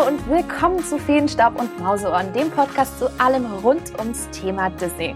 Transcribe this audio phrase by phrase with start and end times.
[0.00, 5.14] Hallo und willkommen zu Feenstaub und Mauseohren, dem Podcast zu allem rund ums Thema Disney.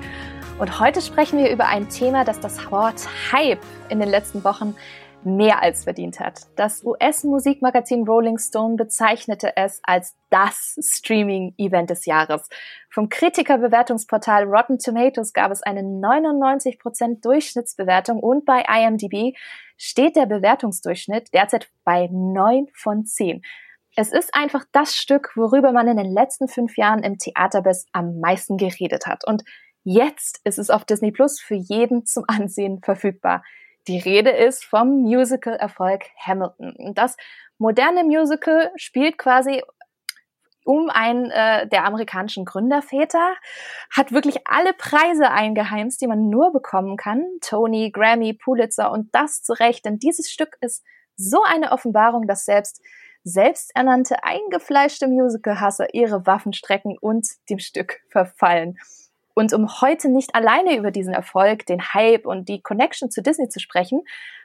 [0.58, 3.00] Und heute sprechen wir über ein Thema, das das Wort
[3.32, 4.74] Hype in den letzten Wochen
[5.22, 6.40] mehr als verdient hat.
[6.56, 12.48] Das US-Musikmagazin Rolling Stone bezeichnete es als das Streaming-Event des Jahres.
[12.90, 19.34] Vom Kritikerbewertungsportal Rotten Tomatoes gab es eine 99% Durchschnittsbewertung und bei IMDb
[19.78, 23.42] steht der Bewertungsdurchschnitt derzeit bei 9 von 10.
[23.96, 28.18] Es ist einfach das Stück, worüber man in den letzten fünf Jahren im Theaterbiss am
[28.18, 29.24] meisten geredet hat.
[29.24, 29.44] Und
[29.84, 33.44] jetzt ist es auf Disney Plus für jeden zum Ansehen verfügbar.
[33.86, 36.94] Die Rede ist vom Musical-Erfolg Hamilton.
[36.94, 37.16] Das
[37.58, 39.62] moderne Musical spielt quasi
[40.64, 43.34] um einen äh, der amerikanischen Gründerväter,
[43.90, 47.22] hat wirklich alle Preise eingeheimst, die man nur bekommen kann.
[47.42, 49.84] Tony, Grammy, Pulitzer und das zu Recht.
[49.84, 50.82] Denn dieses Stück ist
[51.16, 52.80] so eine Offenbarung, dass selbst
[53.24, 58.78] selbsternannte eingefleischte Musical-Hasser ihre Waffen strecken und dem Stück verfallen.
[59.34, 63.48] Und um heute nicht alleine über diesen Erfolg, den Hype und die Connection zu Disney
[63.48, 64.02] zu sprechen,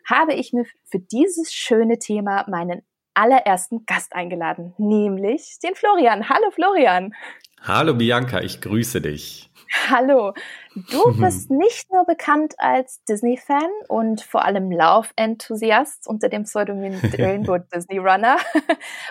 [0.09, 2.81] habe ich mir für dieses schöne Thema meinen
[3.13, 6.30] allerersten Gast eingeladen, nämlich den Florian.
[6.30, 7.14] Hallo Florian.
[7.61, 9.52] Hallo Bianca, ich grüße dich.
[9.89, 10.33] Hallo,
[10.89, 17.58] du bist nicht nur bekannt als Disney-Fan und vor allem Lauf-Enthusiast unter dem Pseudonym Rainbow
[17.73, 18.38] Disney Runner.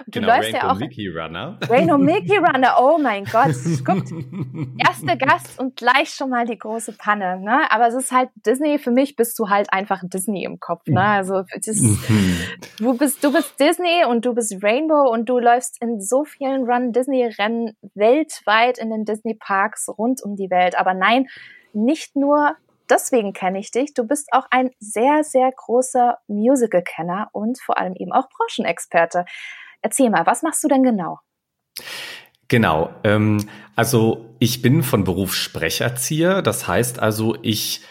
[0.07, 1.59] Du genau, läufst Rainbow ja auch Mickey Runner.
[1.69, 3.55] Rainbow Mickey Runner, oh mein Gott.
[3.85, 4.13] Guckt,
[4.79, 7.41] erster Gast und gleich schon mal die große Panne.
[7.41, 7.71] Ne?
[7.71, 10.87] Aber es ist halt Disney, für mich bist du halt einfach Disney im Kopf.
[10.87, 11.03] Ne?
[11.03, 11.77] Also das,
[12.79, 16.65] du, bist, du bist Disney und du bist Rainbow und du läufst in so vielen
[16.65, 20.79] Run-Disney-Rennen weltweit in den Disney-Parks rund um die Welt.
[20.79, 21.27] Aber nein,
[21.73, 22.57] nicht nur
[22.91, 23.95] deswegen kenne ich dich.
[23.95, 29.25] Du bist auch ein sehr, sehr großer Musical-Kenner und vor allem eben auch Branchenexperte.
[29.83, 31.19] Erzähl mal, was machst du denn genau?
[32.49, 36.43] Genau, ähm, also ich bin von Beruf Sprecherzieher.
[36.43, 37.83] Das heißt also, ich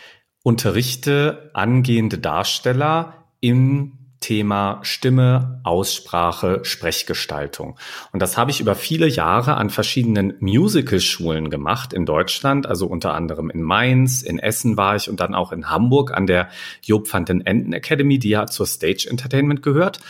[0.43, 7.79] unterrichte angehende Darsteller im Thema Stimme, Aussprache, Sprechgestaltung.
[8.11, 13.13] Und das habe ich über viele Jahre an verschiedenen Musicalschulen gemacht in Deutschland, also unter
[13.13, 16.49] anderem in Mainz, in Essen war ich und dann auch in Hamburg an der
[16.83, 20.01] Job van den Enden Academy, die ja zur Stage Entertainment gehört.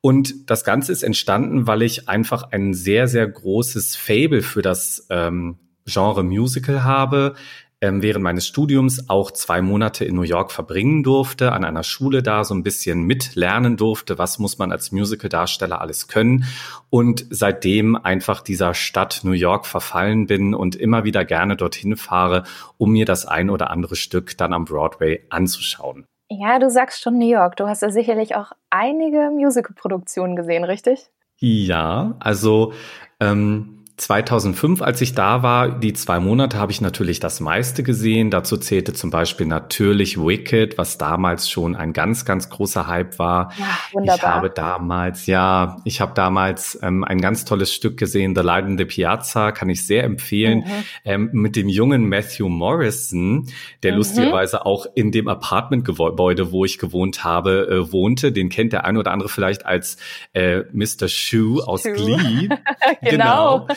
[0.00, 5.06] Und das Ganze ist entstanden, weil ich einfach ein sehr, sehr großes Fable für das
[5.10, 7.34] ähm, Genre Musical habe
[7.80, 12.42] während meines Studiums auch zwei Monate in New York verbringen durfte, an einer Schule da
[12.42, 16.44] so ein bisschen mitlernen durfte, was muss man als Musical-Darsteller alles können
[16.88, 22.44] und seitdem einfach dieser Stadt New York verfallen bin und immer wieder gerne dorthin fahre,
[22.78, 26.06] um mir das ein oder andere Stück dann am Broadway anzuschauen.
[26.28, 27.56] Ja, du sagst schon New York.
[27.56, 31.10] Du hast ja sicherlich auch einige Musical-Produktionen gesehen, richtig?
[31.38, 32.72] Ja, also
[33.20, 38.30] ähm, 2005, als ich da war, die zwei Monate habe ich natürlich das meiste gesehen.
[38.30, 43.52] Dazu zählte zum Beispiel natürlich Wicked, was damals schon ein ganz, ganz großer Hype war.
[43.58, 44.16] Ja, wunderbar.
[44.16, 48.66] Ich habe damals, ja, ich habe damals ähm, ein ganz tolles Stück gesehen, The Light
[48.66, 50.84] in the Piazza, kann ich sehr empfehlen, mhm.
[51.06, 53.46] ähm, mit dem jungen Matthew Morrison,
[53.82, 53.98] der mhm.
[53.98, 58.30] lustigerweise auch in dem Apartmentgebäude, wo ich gewohnt habe, äh, wohnte.
[58.30, 59.96] Den kennt der ein oder andere vielleicht als
[60.34, 61.08] äh, Mr.
[61.08, 61.94] Shoe aus Shoe.
[61.94, 62.48] Glee.
[63.00, 63.66] genau.
[63.66, 63.76] genau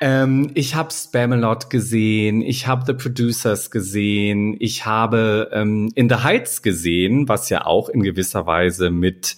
[0.00, 6.16] ähm, ich habe Spamalot gesehen, ich habe The Producers gesehen, ich habe ähm, In the
[6.16, 9.36] Heights gesehen, was ja auch in gewisser Weise mit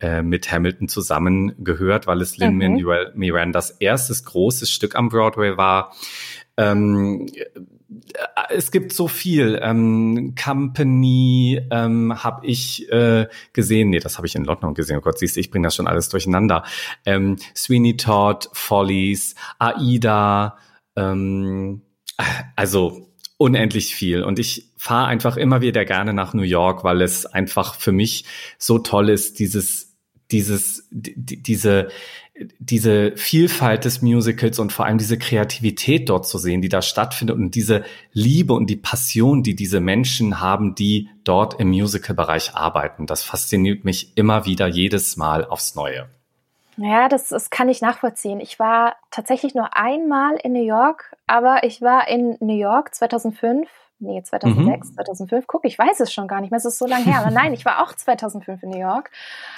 [0.00, 3.18] äh, mit Hamilton zusammengehört, weil es Lin-Manuel mhm.
[3.18, 5.94] Mirandas erstes großes Stück am Broadway war.
[6.56, 7.26] Ähm,
[8.50, 9.58] es gibt so viel.
[9.62, 13.90] Ähm, Company ähm, habe ich äh, gesehen.
[13.90, 14.98] Nee, das habe ich in London gesehen.
[14.98, 16.64] Oh Gott, siehst du, ich bringe das schon alles durcheinander.
[17.04, 20.58] Ähm, Sweeney Todd, Follies, Aida,
[20.96, 21.82] ähm,
[22.56, 24.22] also unendlich viel.
[24.22, 28.24] Und ich fahre einfach immer wieder gerne nach New York, weil es einfach für mich
[28.58, 29.96] so toll ist, dieses,
[30.30, 31.88] dieses, diese
[32.58, 37.36] diese Vielfalt des Musicals und vor allem diese Kreativität dort zu sehen, die da stattfindet
[37.36, 43.06] und diese Liebe und die Passion, die diese Menschen haben, die dort im Musical-Bereich arbeiten.
[43.06, 46.08] Das fasziniert mich immer wieder jedes Mal aufs Neue.
[46.76, 48.40] Ja, das, das kann ich nachvollziehen.
[48.40, 53.68] Ich war tatsächlich nur einmal in New York, aber ich war in New York 2005
[54.04, 54.94] nee, 2006, mhm.
[54.94, 55.46] 2005.
[55.46, 57.20] Guck, ich weiß es schon gar nicht mehr, es ist so lange her.
[57.20, 59.10] Aber nein, ich war auch 2005 in New York.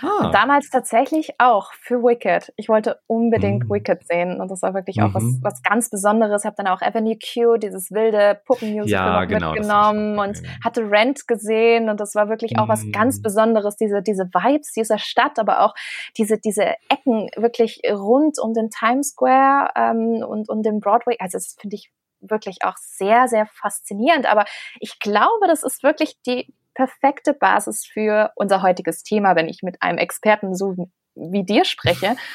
[0.03, 0.27] Ah.
[0.27, 2.53] Und damals tatsächlich auch für Wicked.
[2.57, 3.71] Ich wollte unbedingt mhm.
[3.75, 5.41] Wicked sehen und das war wirklich auch was, mhm.
[5.43, 6.43] was ganz Besonderes.
[6.43, 11.27] Ich habe dann auch Avenue Q, dieses wilde Puppenmusical ja, genau, mitgenommen und hatte Rent
[11.27, 13.23] gesehen und das war wirklich auch was ganz mhm.
[13.23, 15.75] Besonderes, diese, diese Vibes dieser Stadt, aber auch
[16.17, 21.17] diese, diese Ecken wirklich rund um den Times Square ähm, und um den Broadway.
[21.19, 21.91] Also das finde ich
[22.21, 24.27] wirklich auch sehr, sehr faszinierend.
[24.27, 24.45] Aber
[24.81, 29.83] ich glaube, das ist wirklich die perfekte Basis für unser heutiges Thema, wenn ich mit
[29.83, 30.77] einem Experten so
[31.15, 32.17] wie dir spreche.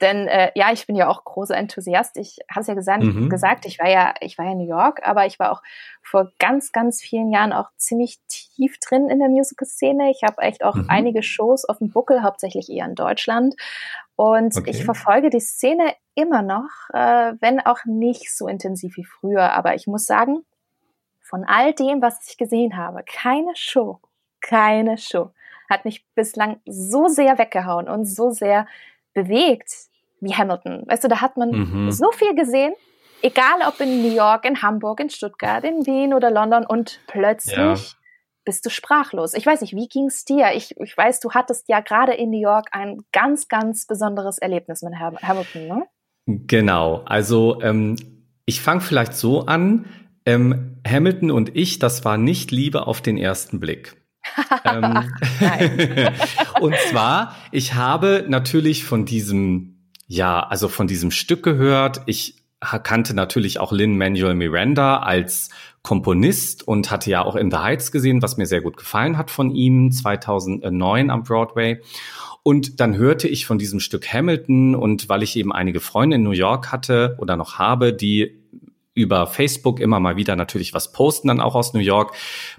[0.00, 2.18] Denn äh, ja, ich bin ja auch großer Enthusiast.
[2.18, 3.30] Ich habe es ja gesagt, mhm.
[3.30, 5.62] gesagt, ich war ja, ich war ja in New York, aber ich war auch
[6.02, 10.10] vor ganz, ganz vielen Jahren auch ziemlich tief drin in der Musical-Szene.
[10.10, 10.86] Ich habe echt auch mhm.
[10.88, 13.54] einige Shows auf dem Buckel, hauptsächlich eher in Deutschland.
[14.16, 14.70] Und okay.
[14.70, 19.52] ich verfolge die Szene immer noch, äh, wenn auch nicht so intensiv wie früher.
[19.52, 20.44] Aber ich muss sagen,
[21.20, 24.00] von all dem, was ich gesehen habe, keine Show,
[24.40, 25.30] keine Show
[25.68, 28.66] hat mich bislang so sehr weggehauen und so sehr
[29.12, 29.70] bewegt
[30.20, 30.84] wie Hamilton.
[30.86, 31.90] Weißt du, da hat man mhm.
[31.90, 32.74] so viel gesehen,
[33.22, 37.56] egal ob in New York, in Hamburg, in Stuttgart, in Wien oder London und plötzlich
[37.56, 37.74] ja
[38.46, 39.34] bist du sprachlos.
[39.34, 40.52] Ich weiß nicht, wie ging's dir?
[40.54, 44.80] Ich, ich weiß, du hattest ja gerade in New York ein ganz, ganz besonderes Erlebnis
[44.80, 45.86] mit Hamilton, ne?
[46.26, 47.02] Genau.
[47.04, 47.96] Also ähm,
[48.46, 49.84] ich fange vielleicht so an.
[50.24, 53.96] Ähm, Hamilton und ich, das war nicht Liebe auf den ersten Blick.
[54.64, 55.04] ähm,
[56.60, 62.02] und zwar, ich habe natürlich von diesem, ja, also von diesem Stück gehört.
[62.06, 62.45] Ich
[62.82, 65.50] kannte natürlich auch Lin Manuel Miranda als
[65.82, 69.30] Komponist und hatte ja auch In the Heights gesehen, was mir sehr gut gefallen hat
[69.30, 71.80] von ihm 2009 am Broadway.
[72.42, 76.22] Und dann hörte ich von diesem Stück Hamilton und weil ich eben einige Freunde in
[76.22, 78.38] New York hatte oder noch habe, die
[78.96, 82.14] über Facebook immer mal wieder natürlich was posten, dann auch aus New York,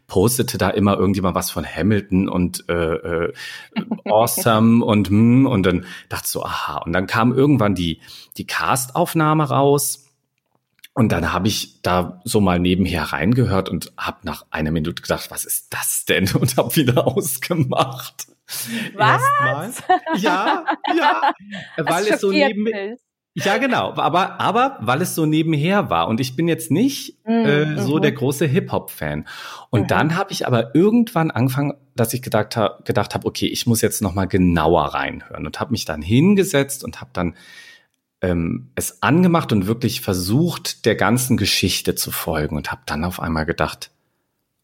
[0.05, 3.33] postete da immer irgendjemand was von Hamilton und äh, äh,
[4.05, 6.77] Awesome und hm, und dann dachte so, aha.
[6.85, 7.99] Und dann kam irgendwann die,
[8.37, 10.05] die Cast-Aufnahme raus.
[10.93, 15.29] Und dann habe ich da so mal nebenher reingehört und habe nach einer Minute gedacht,
[15.29, 16.27] was ist das denn?
[16.33, 18.27] Und habe wieder ausgemacht.
[18.95, 19.21] Was?
[19.39, 19.71] Erstmal.
[20.15, 21.33] Ja, ja,
[21.77, 22.63] weil es so neben
[23.45, 23.93] ja, genau.
[23.93, 26.07] Aber, aber weil es so nebenher war.
[26.07, 27.45] Und ich bin jetzt nicht mhm.
[27.45, 28.01] äh, so mhm.
[28.01, 29.27] der große Hip-Hop-Fan.
[29.69, 29.87] Und mhm.
[29.87, 33.81] dann habe ich aber irgendwann angefangen, dass ich gedacht habe, gedacht hab, okay, ich muss
[33.81, 35.45] jetzt nochmal genauer reinhören.
[35.45, 37.35] Und habe mich dann hingesetzt und habe dann
[38.21, 42.57] ähm, es angemacht und wirklich versucht, der ganzen Geschichte zu folgen.
[42.57, 43.91] Und habe dann auf einmal gedacht,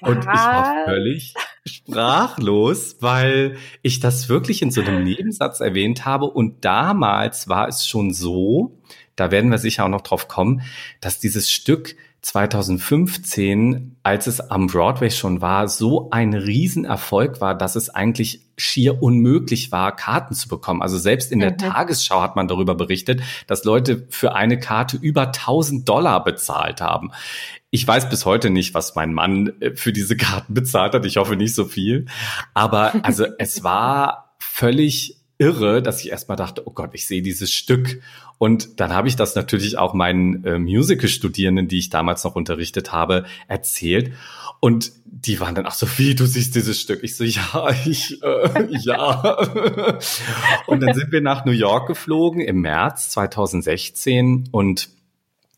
[0.01, 1.35] Und ich war völlig
[1.67, 6.25] sprachlos, weil ich das wirklich in so einem Nebensatz erwähnt habe.
[6.25, 8.81] Und damals war es schon so,
[9.21, 10.63] da werden wir sicher auch noch drauf kommen,
[10.99, 17.75] dass dieses Stück 2015, als es am Broadway schon war, so ein Riesenerfolg war, dass
[17.75, 20.81] es eigentlich schier unmöglich war, Karten zu bekommen.
[20.81, 21.57] Also selbst in der mhm.
[21.57, 27.11] Tagesschau hat man darüber berichtet, dass Leute für eine Karte über 1000 Dollar bezahlt haben.
[27.69, 31.05] Ich weiß bis heute nicht, was mein Mann äh, für diese Karten bezahlt hat.
[31.05, 32.07] Ich hoffe nicht so viel.
[32.55, 37.51] Aber also es war völlig irre, dass ich erstmal dachte, oh Gott, ich sehe dieses
[37.51, 37.99] Stück.
[38.41, 42.91] Und dann habe ich das natürlich auch meinen äh, Musical-Studierenden, die ich damals noch unterrichtet
[42.91, 44.13] habe, erzählt.
[44.59, 47.03] Und die waren dann auch so, wie, du siehst dieses Stück?
[47.03, 49.37] Ich so, ja, ich, äh, ja.
[50.65, 54.89] und dann sind wir nach New York geflogen im März 2016 und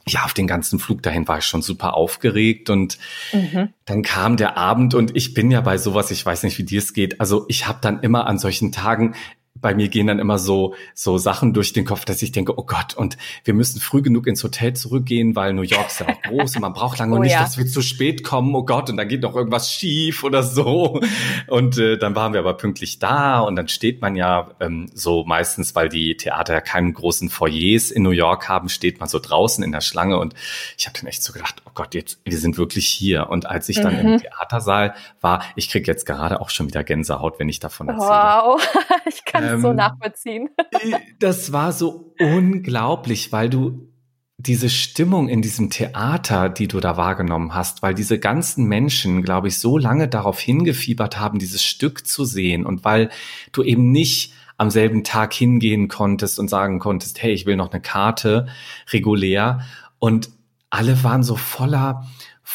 [0.06, 2.98] ja, auf den ganzen Flug dahin war ich schon super aufgeregt und
[3.32, 3.70] mhm.
[3.86, 6.80] dann kam der Abend und ich bin ja bei sowas, ich weiß nicht, wie dir
[6.80, 9.16] es geht, also ich habe dann immer an solchen Tagen
[9.64, 12.66] bei mir gehen dann immer so, so Sachen durch den Kopf, dass ich denke, oh
[12.66, 16.22] Gott, und wir müssen früh genug ins Hotel zurückgehen, weil New York ist ja auch
[16.22, 17.42] groß und man braucht lange oh, und nicht, ja.
[17.42, 21.00] dass wir zu spät kommen, oh Gott, und dann geht noch irgendwas schief oder so.
[21.48, 25.24] Und äh, dann waren wir aber pünktlich da und dann steht man ja ähm, so
[25.24, 29.18] meistens, weil die Theater ja keinen großen Foyers in New York haben, steht man so
[29.18, 30.36] draußen in der Schlange und
[30.78, 33.30] ich habe dann echt so gedacht, oh Gott, jetzt, wir sind wirklich hier.
[33.30, 34.14] Und als ich dann mhm.
[34.14, 38.10] im Theatersaal war, ich krieg jetzt gerade auch schon wieder Gänsehaut, wenn ich davon erzähle.
[38.10, 38.70] Wow,
[39.08, 40.50] ich kann es ähm, so nachvollziehen.
[41.20, 43.90] das war so unglaublich, weil du
[44.38, 49.48] diese Stimmung in diesem Theater, die du da wahrgenommen hast, weil diese ganzen Menschen, glaube
[49.48, 53.10] ich, so lange darauf hingefiebert haben, dieses Stück zu sehen und weil
[53.52, 57.72] du eben nicht am selben Tag hingehen konntest und sagen konntest, hey, ich will noch
[57.72, 58.48] eine Karte
[58.92, 59.62] regulär
[60.00, 60.30] und
[60.70, 62.06] alle waren so voller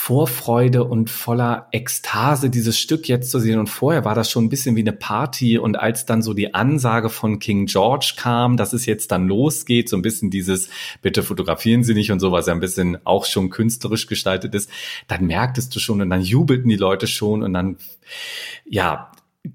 [0.00, 3.58] Vorfreude und voller Ekstase, dieses Stück jetzt zu sehen.
[3.58, 5.58] Und vorher war das schon ein bisschen wie eine Party.
[5.58, 9.88] Und als dann so die Ansage von King George kam, dass es jetzt dann losgeht,
[9.88, 10.70] so ein bisschen dieses,
[11.02, 14.70] bitte fotografieren Sie nicht und so, was ja ein bisschen auch schon künstlerisch gestaltet ist,
[15.08, 17.76] dann merktest du schon und dann jubelten die Leute schon und dann,
[18.64, 19.10] ja,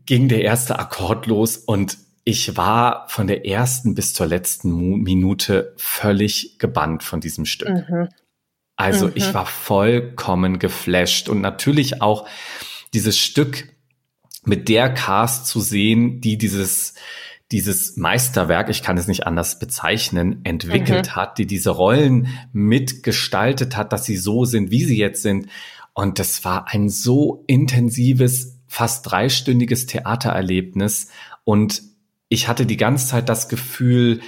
[0.06, 5.74] ging der erste Akkord los und ich war von der ersten bis zur letzten Minute
[5.78, 7.90] völlig gebannt von diesem Stück.
[7.90, 8.10] Mhm.
[8.76, 9.14] Also mhm.
[9.16, 12.28] ich war vollkommen geflasht und natürlich auch
[12.94, 13.70] dieses Stück
[14.44, 16.96] mit der Cast zu sehen, die dieses
[17.54, 21.16] dieses Meisterwerk, ich kann es nicht anders bezeichnen, entwickelt mhm.
[21.16, 25.50] hat, die diese Rollen mitgestaltet hat, dass sie so sind, wie sie jetzt sind.
[25.94, 31.10] Und das war ein so intensives, fast dreistündiges Theatererlebnis.
[31.44, 31.84] Und
[32.28, 34.22] ich hatte die ganze Zeit das Gefühl,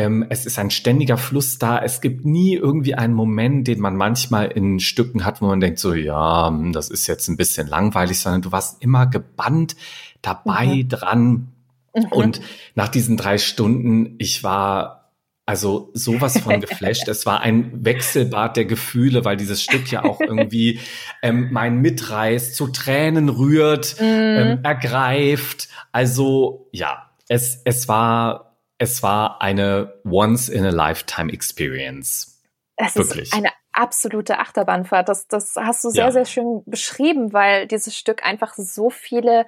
[0.00, 1.78] ähm, es ist ein ständiger Fluss da.
[1.78, 5.78] Es gibt nie irgendwie einen Moment, den man manchmal in Stücken hat, wo man denkt,
[5.78, 9.76] so, ja, hm, das ist jetzt ein bisschen langweilig, sondern du warst immer gebannt
[10.22, 10.88] dabei mhm.
[10.88, 11.48] dran.
[11.94, 12.04] Mhm.
[12.12, 12.40] Und
[12.74, 15.10] nach diesen drei Stunden, ich war
[15.44, 17.08] also sowas von geflasht.
[17.08, 20.80] es war ein Wechselbad der Gefühle, weil dieses Stück ja auch irgendwie
[21.22, 24.06] ähm, mein Mitreiß zu Tränen rührt, mhm.
[24.06, 25.68] ähm, ergreift.
[25.92, 28.49] Also ja, es, es war
[28.80, 32.40] es war eine Once-in-a-Lifetime-Experience.
[32.76, 33.24] Es Wirklich.
[33.24, 35.10] ist eine absolute Achterbahnfahrt.
[35.10, 36.12] Das, das hast du sehr, ja.
[36.12, 39.44] sehr schön beschrieben, weil dieses Stück einfach so viele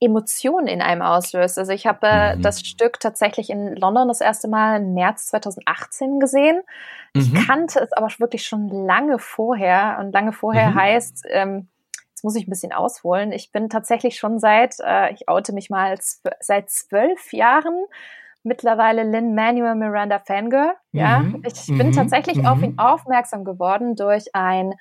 [0.00, 1.58] Emotionen in einem auslöst.
[1.58, 2.40] Also ich habe äh, mhm.
[2.40, 6.62] das Stück tatsächlich in London das erste Mal im März 2018 gesehen.
[7.12, 7.44] Ich mhm.
[7.46, 10.76] kannte es aber wirklich schon lange vorher und lange vorher mhm.
[10.76, 11.68] heißt, ähm,
[12.08, 13.32] jetzt muss ich ein bisschen ausholen.
[13.32, 15.98] Ich bin tatsächlich schon seit, äh, ich oute mich mal,
[16.40, 17.84] seit zwölf Jahren
[18.42, 20.74] mittlerweile Lynn Manuel Miranda Fangirl.
[20.92, 21.42] Ja, mhm.
[21.46, 21.92] ich bin mhm.
[21.92, 22.46] tatsächlich mhm.
[22.46, 24.74] auf ihn aufmerksam geworden durch ein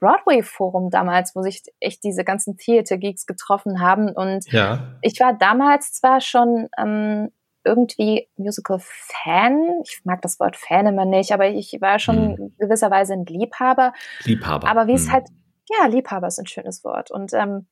[0.00, 4.10] Broadway-Forum damals, wo sich echt diese ganzen Theater-Geeks getroffen haben.
[4.10, 4.96] Und ja.
[5.00, 7.30] ich war damals zwar schon ähm,
[7.64, 9.82] irgendwie Musical-Fan.
[9.84, 12.56] Ich mag das Wort Fan immer nicht, aber ich war schon mhm.
[12.58, 13.92] gewisserweise ein Liebhaber.
[14.24, 14.66] Liebhaber.
[14.66, 15.12] Aber wie es mhm.
[15.12, 15.28] halt,
[15.70, 17.12] ja, Liebhaber ist ein schönes Wort.
[17.12, 17.66] Und ähm,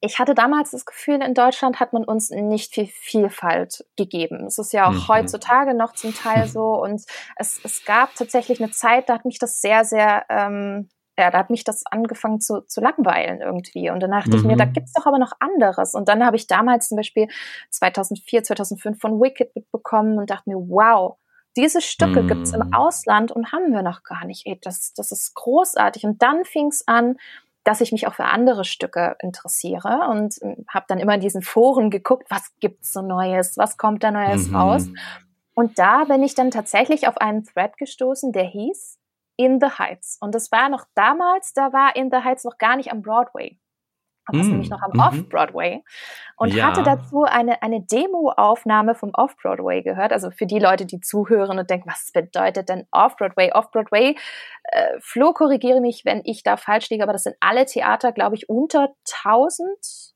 [0.00, 4.46] ich hatte damals das Gefühl, in Deutschland hat man uns nicht viel Vielfalt gegeben.
[4.46, 5.08] Es ist ja auch mhm.
[5.08, 6.82] heutzutage noch zum Teil so.
[6.82, 7.04] Und
[7.36, 10.88] es, es gab tatsächlich eine Zeit, da hat mich das sehr, sehr, ähm,
[11.18, 13.90] ja, da hat mich das angefangen zu, zu langweilen irgendwie.
[13.90, 14.36] Und dann dachte mhm.
[14.36, 14.72] ich mir, da mhm.
[14.72, 15.94] gibt's doch aber noch anderes.
[15.94, 17.28] Und dann habe ich damals zum Beispiel
[17.68, 21.18] 2004, 2005 von Wicked mitbekommen und dachte mir, wow,
[21.56, 22.28] diese Stücke mm.
[22.28, 22.74] gibt's im mhm.
[22.74, 24.46] Ausland und haben wir noch gar nicht.
[24.46, 26.04] Ey, das, das ist großartig.
[26.04, 27.16] Und dann fing's an,
[27.64, 31.42] dass ich mich auch für andere Stücke interessiere und ähm, habe dann immer in diesen
[31.42, 34.56] Foren geguckt, was gibt's so Neues, was kommt da Neues mhm.
[34.56, 34.88] raus.
[35.54, 38.98] Und da bin ich dann tatsächlich auf einen Thread gestoßen, der hieß
[39.36, 40.16] In the Heights.
[40.20, 43.58] Und das war noch damals, da war In the Heights noch gar nicht am Broadway
[44.32, 45.82] was mm, nämlich noch am mm Off-Broadway
[46.36, 46.66] und ja.
[46.66, 50.12] hatte dazu eine, eine Demo-Aufnahme vom Off-Broadway gehört.
[50.12, 53.52] Also für die Leute, die zuhören und denken, was bedeutet denn Off-Broadway?
[53.52, 54.16] Off-Broadway,
[54.64, 58.36] äh, Flo, korrigiere mich, wenn ich da falsch liege, aber das sind alle Theater, glaube
[58.36, 58.88] ich, unter
[59.24, 60.14] 1000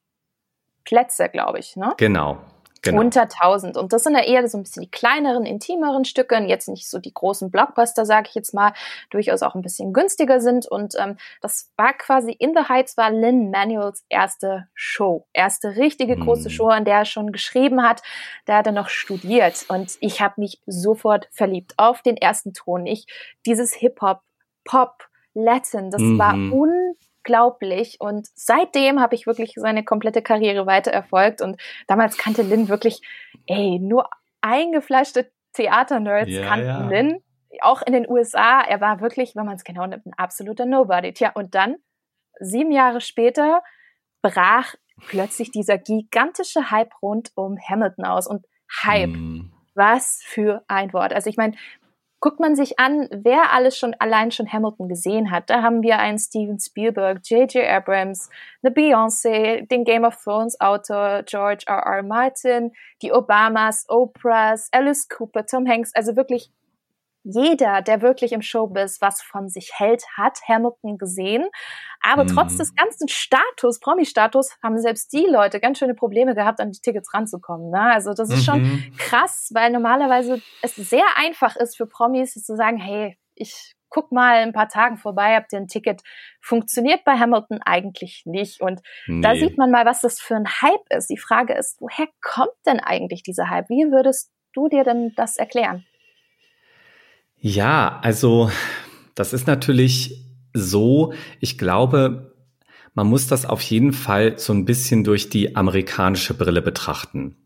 [0.85, 1.77] Plätze, glaube ich.
[1.77, 1.95] Ne?
[1.97, 2.39] Genau.
[2.85, 3.01] Genau.
[3.01, 3.77] Unter 1000.
[3.77, 6.89] Und das sind ja eher so ein bisschen die kleineren, intimeren Stücke und jetzt nicht
[6.89, 8.73] so die großen Blockbuster, sage ich jetzt mal,
[9.11, 10.67] durchaus auch ein bisschen günstiger sind.
[10.67, 15.27] Und ähm, das war quasi In the Heights war Lynn Manuels erste Show.
[15.33, 16.51] Erste richtige große hm.
[16.51, 18.03] Show, an der er schon geschrieben hat.
[18.45, 19.65] Da hat er noch studiert.
[19.69, 22.87] Und ich habe mich sofort verliebt auf den ersten Ton.
[22.87, 23.07] Ich,
[23.47, 24.21] dieses Hip-Hop,
[24.65, 26.19] Pop, Latin, das mhm.
[26.19, 27.97] war un unglaublich.
[28.01, 31.41] Und seitdem habe ich wirklich seine komplette Karriere weiter erfolgt.
[31.41, 33.01] Und damals kannte Lin wirklich,
[33.47, 34.09] ey, nur
[34.41, 36.89] eingefleischte Theaternerds ja, kannten ja.
[36.89, 37.23] Lin.
[37.61, 38.61] Auch in den USA.
[38.63, 41.13] Er war wirklich, wenn man es genau nimmt, ein absoluter Nobody.
[41.13, 41.77] Tja, und dann,
[42.41, 43.63] sieben Jahre später,
[44.23, 44.75] brach
[45.07, 48.27] plötzlich dieser gigantische Hype rund um Hamilton aus.
[48.27, 48.45] Und
[48.83, 49.53] Hype, mm.
[49.75, 51.13] was für ein Wort.
[51.13, 51.55] Also ich meine,
[52.25, 55.51] guckt man sich an, wer alles schon allein schon Hamilton gesehen hat.
[55.51, 57.69] Da haben wir einen Steven Spielberg, J.J.
[57.69, 58.31] Abrams,
[58.63, 61.81] eine Beyoncé, den Game of Thrones Autor George R.
[61.81, 62.03] R.
[62.03, 66.51] Martin, die Obamas, Oprahs, Alice Cooper, Tom Hanks, also wirklich
[67.25, 71.49] jeder, der wirklich im Showbiz was von sich hält, hat Hamilton gesehen.
[72.03, 72.29] Aber mhm.
[72.29, 76.81] trotz des ganzen Status, Promi-Status, haben selbst die Leute ganz schöne Probleme gehabt, an die
[76.81, 77.71] Tickets ranzukommen.
[77.71, 77.81] Ne?
[77.81, 78.43] Also das ist mhm.
[78.43, 84.13] schon krass, weil normalerweise es sehr einfach ist für Promis zu sagen, hey, ich guck
[84.13, 86.03] mal ein paar Tagen vorbei, habt ihr ein Ticket.
[86.43, 88.61] Funktioniert bei Hamilton eigentlich nicht.
[88.61, 89.23] Und nee.
[89.23, 91.09] da sieht man mal, was das für ein Hype ist.
[91.09, 93.69] Die Frage ist, woher kommt denn eigentlich dieser Hype?
[93.69, 95.87] Wie würdest du dir denn das erklären?
[97.47, 98.51] Ja, also
[99.15, 100.25] das ist natürlich
[100.55, 102.35] so, ich glaube,
[102.95, 107.37] man muss das auf jeden Fall so ein bisschen durch die amerikanische Brille betrachten.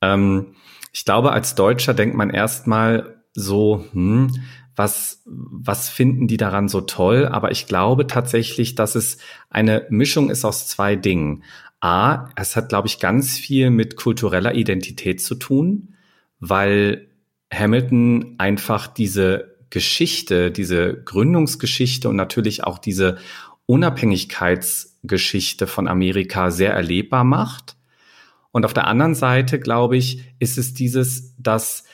[0.00, 0.56] Ähm,
[0.92, 4.32] ich glaube, als Deutscher denkt man erstmal so, hm,
[4.74, 7.28] was, was finden die daran so toll?
[7.28, 9.18] Aber ich glaube tatsächlich, dass es
[9.50, 11.44] eine Mischung ist aus zwei Dingen.
[11.78, 15.94] A, es hat, glaube ich, ganz viel mit kultureller Identität zu tun,
[16.40, 17.06] weil
[17.58, 23.18] Hamilton einfach diese Geschichte, diese Gründungsgeschichte und natürlich auch diese
[23.66, 27.76] Unabhängigkeitsgeschichte von Amerika sehr erlebbar macht.
[28.52, 31.84] Und auf der anderen Seite, glaube ich, ist es dieses, dass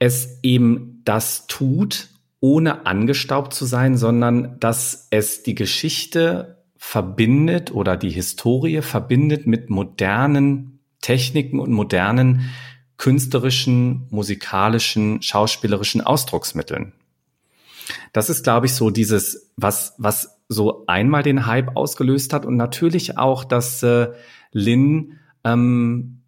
[0.00, 2.08] es eben das tut,
[2.40, 9.70] ohne angestaubt zu sein, sondern dass es die Geschichte verbindet oder die Historie verbindet mit
[9.70, 12.50] modernen Techniken und modernen
[13.00, 16.92] künstlerischen, musikalischen, schauspielerischen Ausdrucksmitteln.
[18.12, 22.58] Das ist, glaube ich, so dieses, was, was so einmal den Hype ausgelöst hat und
[22.58, 24.08] natürlich auch, dass äh,
[24.52, 26.20] Lin, ähm,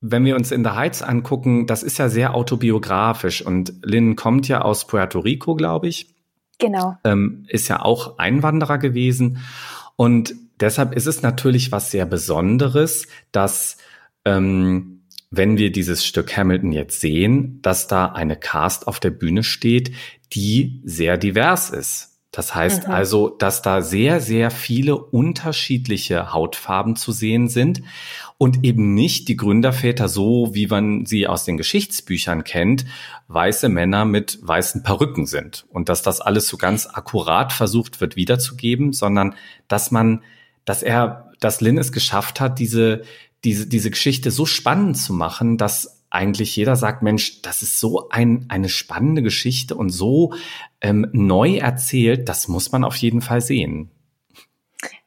[0.00, 4.48] wenn wir uns in The Heights angucken, das ist ja sehr autobiografisch und Lin kommt
[4.48, 6.14] ja aus Puerto Rico, glaube ich.
[6.58, 6.96] Genau.
[7.04, 9.42] Ähm, ist ja auch Einwanderer gewesen
[9.96, 13.76] und deshalb ist es natürlich was sehr Besonderes, dass
[14.24, 14.89] ähm,
[15.30, 19.92] wenn wir dieses Stück Hamilton jetzt sehen, dass da eine Cast auf der Bühne steht,
[20.32, 22.10] die sehr divers ist.
[22.32, 22.94] Das heißt mhm.
[22.94, 27.82] also, dass da sehr, sehr viele unterschiedliche Hautfarben zu sehen sind
[28.38, 32.84] und eben nicht die Gründerväter so, wie man sie aus den Geschichtsbüchern kennt,
[33.26, 38.14] weiße Männer mit weißen Perücken sind und dass das alles so ganz akkurat versucht wird
[38.14, 39.34] wiederzugeben, sondern
[39.66, 40.22] dass man,
[40.64, 43.02] dass er, dass Lynn es geschafft hat, diese,
[43.44, 48.08] diese, diese Geschichte so spannend zu machen, dass eigentlich jeder sagt, Mensch, das ist so
[48.10, 50.34] ein, eine spannende Geschichte und so
[50.80, 53.90] ähm, neu erzählt, das muss man auf jeden Fall sehen.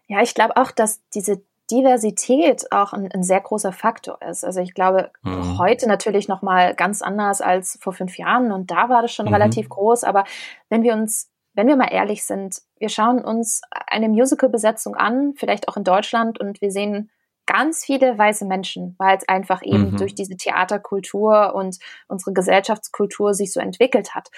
[0.08, 4.44] Ja, ich glaube auch, dass diese Diversität auch ein, ein, sehr großer Faktor ist.
[4.44, 5.58] Also ich glaube, mhm.
[5.58, 9.28] heute natürlich noch mal ganz anders als vor fünf Jahren und da war das schon
[9.28, 9.34] mhm.
[9.34, 10.04] relativ groß.
[10.04, 10.26] Aber
[10.70, 15.68] wenn wir uns, wenn wir mal ehrlich sind, wir schauen uns eine Musical-Besetzung an, vielleicht
[15.68, 17.10] auch in Deutschland und wir sehen
[17.46, 19.98] ganz viele weiße Menschen, weil es einfach eben mhm.
[19.98, 21.78] durch diese Theaterkultur und
[22.08, 24.30] unsere Gesellschaftskultur sich so entwickelt hat.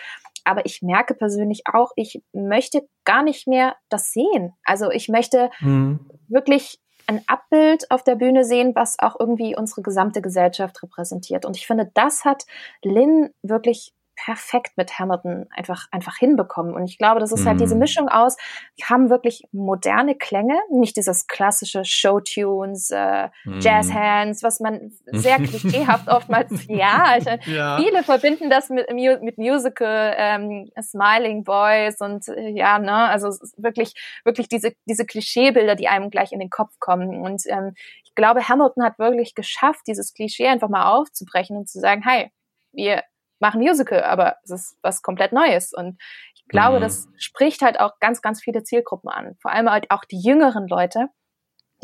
[0.43, 4.53] Aber ich merke persönlich auch, ich möchte gar nicht mehr das sehen.
[4.63, 5.99] Also ich möchte mhm.
[6.27, 11.45] wirklich ein Abbild auf der Bühne sehen, was auch irgendwie unsere gesamte Gesellschaft repräsentiert.
[11.45, 12.45] Und ich finde, das hat
[12.83, 16.73] Lynn wirklich perfekt mit Hamilton einfach, einfach hinbekommen.
[16.73, 17.81] Und ich glaube, das ist halt diese mhm.
[17.81, 18.37] Mischung aus,
[18.75, 23.59] wir haben wirklich moderne Klänge, nicht dieses klassische Showtunes, äh, mm.
[23.59, 30.15] Jazzhands, was man sehr klischeehaft oftmals, ja, also ja, viele verbinden das mit, mit Musical,
[30.17, 36.09] ähm, Smiling Boys und äh, ja, ne, also wirklich, wirklich diese, diese Klischeebilder, die einem
[36.09, 37.21] gleich in den Kopf kommen.
[37.21, 37.73] Und ähm,
[38.03, 42.31] ich glaube, Hamilton hat wirklich geschafft, dieses Klischee einfach mal aufzubrechen und zu sagen, hey,
[42.71, 43.03] wir
[43.45, 45.71] machen Musical, aber es ist was komplett Neues.
[45.71, 46.01] Und
[46.33, 46.81] ich glaube, mhm.
[46.81, 49.35] das spricht halt auch ganz, ganz viele Zielgruppen an.
[49.39, 51.09] Vor allem halt auch die jüngeren Leute,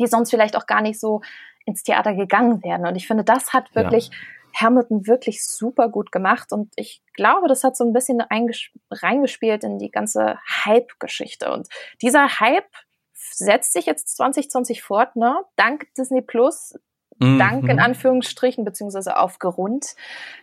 [0.00, 1.20] die sonst vielleicht auch gar nicht so
[1.64, 2.84] ins Theater gegangen wären.
[2.84, 4.66] Und ich finde, das hat wirklich ja.
[4.66, 6.52] Hamilton wirklich super gut gemacht.
[6.52, 11.52] Und ich glaube, das hat so ein bisschen reingespielt in die ganze Hype-Geschichte.
[11.52, 11.68] Und
[12.00, 12.70] dieser Hype
[13.12, 15.44] setzt sich jetzt 2020 fort, ne?
[15.54, 16.74] Dank Disney Plus
[17.18, 17.82] dank in mhm.
[17.82, 19.94] Anführungsstrichen, beziehungsweise aufgrund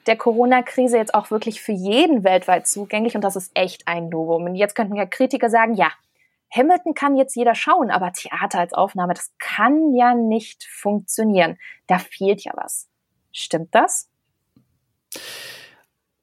[0.08, 4.46] der Corona-Krise jetzt auch wirklich für jeden weltweit zugänglich und das ist echt ein Novum.
[4.46, 5.92] Und jetzt könnten ja Kritiker sagen, ja,
[6.52, 11.58] Hamilton kann jetzt jeder schauen, aber Theater als Aufnahme, das kann ja nicht funktionieren.
[11.88, 12.88] Da fehlt ja was.
[13.32, 14.10] Stimmt das?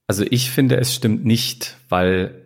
[0.09, 2.46] Also ich finde, es stimmt nicht, weil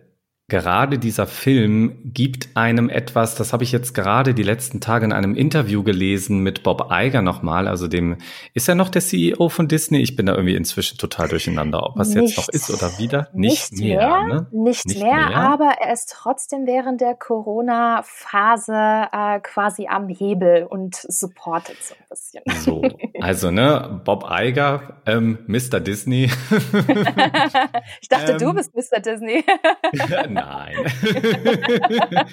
[0.51, 5.13] gerade dieser Film gibt einem etwas, das habe ich jetzt gerade die letzten Tage in
[5.13, 8.17] einem Interview gelesen mit Bob Iger nochmal, also dem,
[8.53, 10.01] ist er noch der CEO von Disney?
[10.01, 13.29] Ich bin da irgendwie inzwischen total durcheinander, ob er es jetzt noch ist oder wieder.
[13.33, 14.47] Nicht, nicht mehr, mehr ne?
[14.51, 18.73] nicht, nicht mehr, mehr, aber er ist trotzdem während der Corona-Phase
[19.09, 22.43] äh, quasi am Hebel und supportet so ein bisschen.
[22.61, 22.81] So,
[23.21, 25.79] also ne, Bob Iger, ähm, Mr.
[25.79, 26.25] Disney.
[28.01, 28.99] ich dachte, ähm, du bist Mr.
[28.99, 29.45] Disney.
[30.45, 30.75] Nein.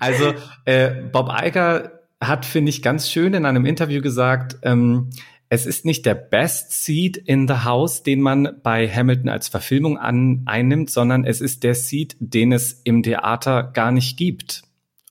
[0.00, 5.10] also äh, Bob Iger hat, finde ich, ganz schön in einem Interview gesagt, ähm,
[5.48, 9.96] es ist nicht der Best Seat in the House, den man bei Hamilton als Verfilmung
[9.96, 14.62] an, einnimmt, sondern es ist der Seat, den es im Theater gar nicht gibt.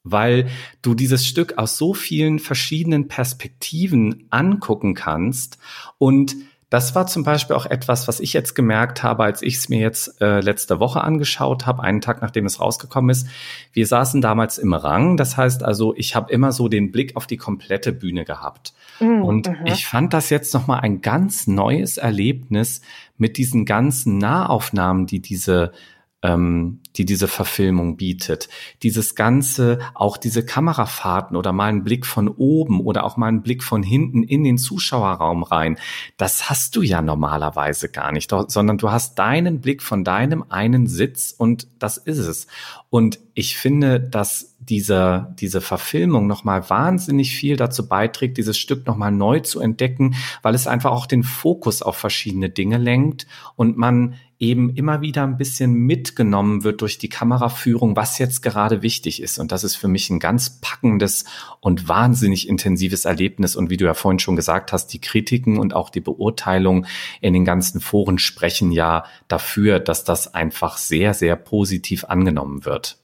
[0.03, 0.47] Weil
[0.81, 5.57] du dieses Stück aus so vielen verschiedenen Perspektiven angucken kannst
[5.97, 6.35] und
[6.75, 9.79] das war zum Beispiel auch etwas, was ich jetzt gemerkt habe, als ich es mir
[9.79, 13.29] jetzt äh, letzte Woche angeschaut habe, einen Tag nachdem es rausgekommen ist.
[13.71, 17.27] Wir saßen damals im Rang, das heißt also, ich habe immer so den Blick auf
[17.27, 18.73] die komplette Bühne gehabt.
[18.99, 19.55] Mm, und mhm.
[19.67, 22.81] ich fand das jetzt nochmal ein ganz neues Erlebnis
[23.17, 25.71] mit diesen ganzen Nahaufnahmen, die diese
[26.21, 28.49] ähm, die diese Verfilmung bietet.
[28.83, 33.43] Dieses Ganze, auch diese Kamerafahrten oder mal einen Blick von oben oder auch mal einen
[33.43, 35.77] Blick von hinten in den Zuschauerraum rein,
[36.17, 40.87] das hast du ja normalerweise gar nicht, sondern du hast deinen Blick von deinem einen
[40.87, 42.47] Sitz und das ist es.
[42.89, 49.11] Und ich finde, dass diese, diese Verfilmung nochmal wahnsinnig viel dazu beiträgt, dieses Stück nochmal
[49.11, 54.15] neu zu entdecken, weil es einfach auch den Fokus auf verschiedene Dinge lenkt und man
[54.37, 59.39] eben immer wieder ein bisschen mitgenommen wird durch die Kameraführung, was jetzt gerade wichtig ist.
[59.39, 61.25] Und das ist für mich ein ganz packendes
[61.61, 63.55] und wahnsinnig intensives Erlebnis.
[63.55, 66.85] Und wie du ja vorhin schon gesagt hast, die Kritiken und auch die Beurteilung
[67.21, 72.97] in den ganzen Foren sprechen ja dafür, dass das einfach sehr, sehr positiv angenommen wird.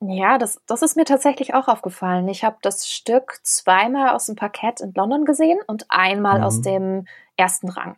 [0.00, 2.28] Ja, das, das ist mir tatsächlich auch aufgefallen.
[2.28, 6.44] Ich habe das Stück zweimal aus dem Parkett in London gesehen und einmal mhm.
[6.44, 7.06] aus dem
[7.36, 7.96] ersten Rang.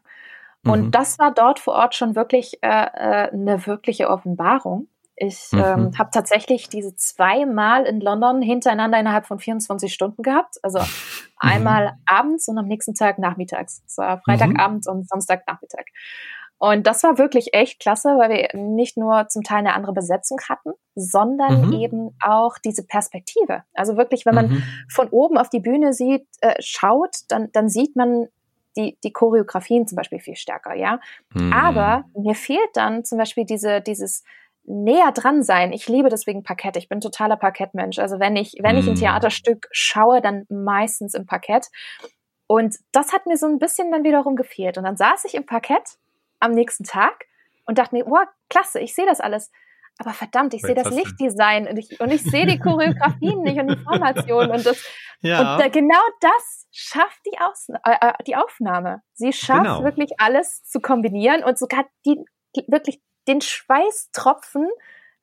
[0.66, 0.90] Und mhm.
[0.90, 4.88] das war dort vor Ort schon wirklich äh, äh, eine wirkliche Offenbarung.
[5.18, 5.58] Ich mhm.
[5.58, 10.56] ähm, habe tatsächlich diese zweimal in London hintereinander innerhalb von 24 Stunden gehabt.
[10.62, 10.84] Also mhm.
[11.38, 13.82] einmal abends und am nächsten Tag nachmittags.
[13.84, 14.92] Das war Freitagabend mhm.
[14.92, 15.86] und Samstagnachmittag.
[16.58, 20.38] Und das war wirklich echt klasse, weil wir nicht nur zum Teil eine andere Besetzung
[20.48, 21.72] hatten, sondern mhm.
[21.74, 23.62] eben auch diese Perspektive.
[23.74, 24.62] Also wirklich, wenn man mhm.
[24.88, 28.28] von oben auf die Bühne sieht, äh, schaut, dann, dann sieht man
[28.76, 31.00] die, die Choreografien zum Beispiel viel stärker, ja.
[31.34, 31.52] Mhm.
[31.52, 34.22] Aber mir fehlt dann zum Beispiel diese, dieses
[34.64, 35.72] näher dran sein.
[35.72, 36.76] Ich liebe deswegen Parkett.
[36.76, 37.98] Ich bin totaler Parkettmensch.
[37.98, 38.98] Also wenn ich, wenn ich ein mhm.
[38.98, 41.68] Theaterstück schaue, dann meistens im Parkett.
[42.46, 44.78] Und das hat mir so ein bisschen dann wiederum gefehlt.
[44.78, 45.98] Und dann saß ich im Parkett
[46.40, 47.26] am nächsten Tag
[47.66, 49.50] und dachte mir, wow, klasse, ich sehe das alles.
[49.98, 53.68] Aber verdammt, ich sehe das Lichtdesign und ich, und ich sehe die Choreografien nicht und
[53.68, 54.84] die Formation und das.
[55.22, 55.54] Ja.
[55.54, 59.00] Und da, genau das schafft die, Aus, äh, äh, die Aufnahme.
[59.14, 59.82] Sie schafft genau.
[59.82, 62.22] wirklich alles zu kombinieren und sogar die,
[62.54, 64.68] die wirklich den Schweißtropfen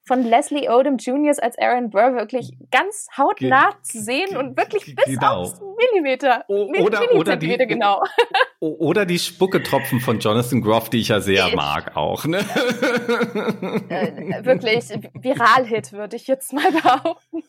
[0.06, 1.34] von Leslie Odom Jr.
[1.42, 5.42] als Aaron Burr wirklich ganz hautnah Ge zu sehen und wirklich bis genau.
[5.42, 6.44] aufs Millimeter.
[6.48, 8.04] O oder, oder die, genau.
[8.60, 12.26] Oder die Spucketropfen von Jonathan Groff, die ich ja sehr ich, mag auch.
[12.26, 12.40] Ne?
[13.90, 17.44] Äh, wirklich Viral-Hit, würde ich jetzt mal behaupten.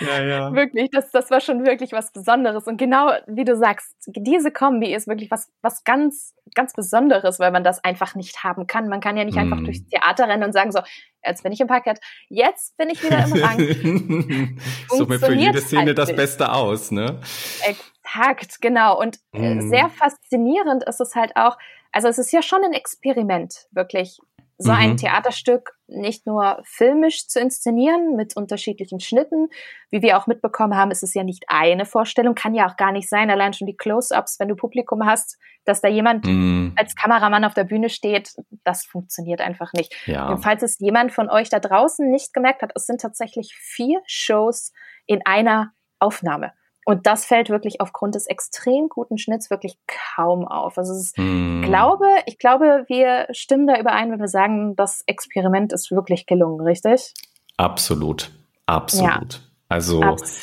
[0.00, 0.54] ja, ja.
[0.54, 2.66] Wirklich, das, das war schon wirklich was Besonderes.
[2.66, 7.50] Und genau wie du sagst, diese Kombi ist wirklich was, was ganz, ganz Besonderes, weil
[7.50, 8.88] man das einfach nicht haben kann.
[8.88, 9.40] Man kann ja nicht mm.
[9.40, 10.80] einfach durchs Theater rennen und sagen so,
[11.26, 14.58] jetzt bin ich im Parkett, jetzt bin ich wieder im Rang.
[14.88, 17.20] Such mir für jede Szene halt das Beste aus, ne?
[17.62, 18.98] Exakt, genau.
[18.98, 19.68] Und mm.
[19.68, 21.56] sehr faszinierend ist es halt auch,
[21.92, 24.18] also es ist ja schon ein Experiment, wirklich
[24.58, 24.78] so mhm.
[24.78, 29.48] ein Theaterstück nicht nur filmisch zu inszenieren mit unterschiedlichen Schnitten.
[29.90, 32.92] Wie wir auch mitbekommen haben, ist es ja nicht eine Vorstellung, kann ja auch gar
[32.92, 33.30] nicht sein.
[33.30, 36.72] Allein schon die Close-ups, wenn du Publikum hast, dass da jemand mhm.
[36.76, 39.94] als Kameramann auf der Bühne steht, das funktioniert einfach nicht.
[40.06, 40.28] Ja.
[40.28, 44.00] Und falls es jemand von euch da draußen nicht gemerkt hat, es sind tatsächlich vier
[44.06, 44.72] Shows
[45.06, 46.52] in einer Aufnahme.
[46.88, 49.76] Und das fällt wirklich aufgrund des extrem guten Schnitts wirklich
[50.14, 50.78] kaum auf.
[50.78, 51.62] Also ist, mm.
[51.62, 56.60] glaube, ich glaube, wir stimmen da überein, wenn wir sagen, das Experiment ist wirklich gelungen,
[56.60, 57.12] richtig?
[57.56, 58.30] Absolut.
[58.66, 59.34] Absolut.
[59.34, 59.40] Ja.
[59.68, 60.42] Also, Abs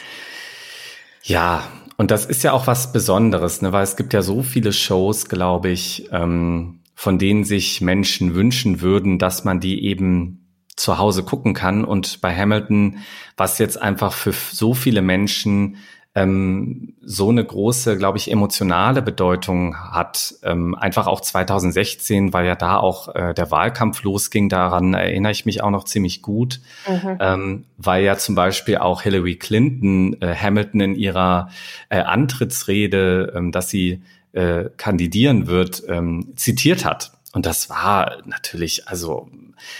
[1.23, 1.63] ja,
[1.95, 3.71] und das ist ja auch was Besonderes, ne?
[3.71, 8.81] weil es gibt ja so viele Shows, glaube ich, ähm, von denen sich Menschen wünschen
[8.81, 11.85] würden, dass man die eben zu Hause gucken kann.
[11.85, 12.97] Und bei Hamilton,
[13.37, 15.77] was jetzt einfach für so viele Menschen
[16.15, 20.35] ähm, so eine große, glaube ich, emotionale Bedeutung hat.
[20.43, 25.45] Ähm, einfach auch 2016, weil ja da auch äh, der Wahlkampf losging, daran erinnere ich
[25.45, 27.17] mich auch noch ziemlich gut, mhm.
[27.19, 31.49] ähm, weil ja zum Beispiel auch Hillary Clinton äh, Hamilton in ihrer
[31.89, 37.11] äh, Antrittsrede, ähm, dass sie äh, kandidieren wird, ähm, zitiert hat.
[37.33, 39.27] Und das war natürlich, also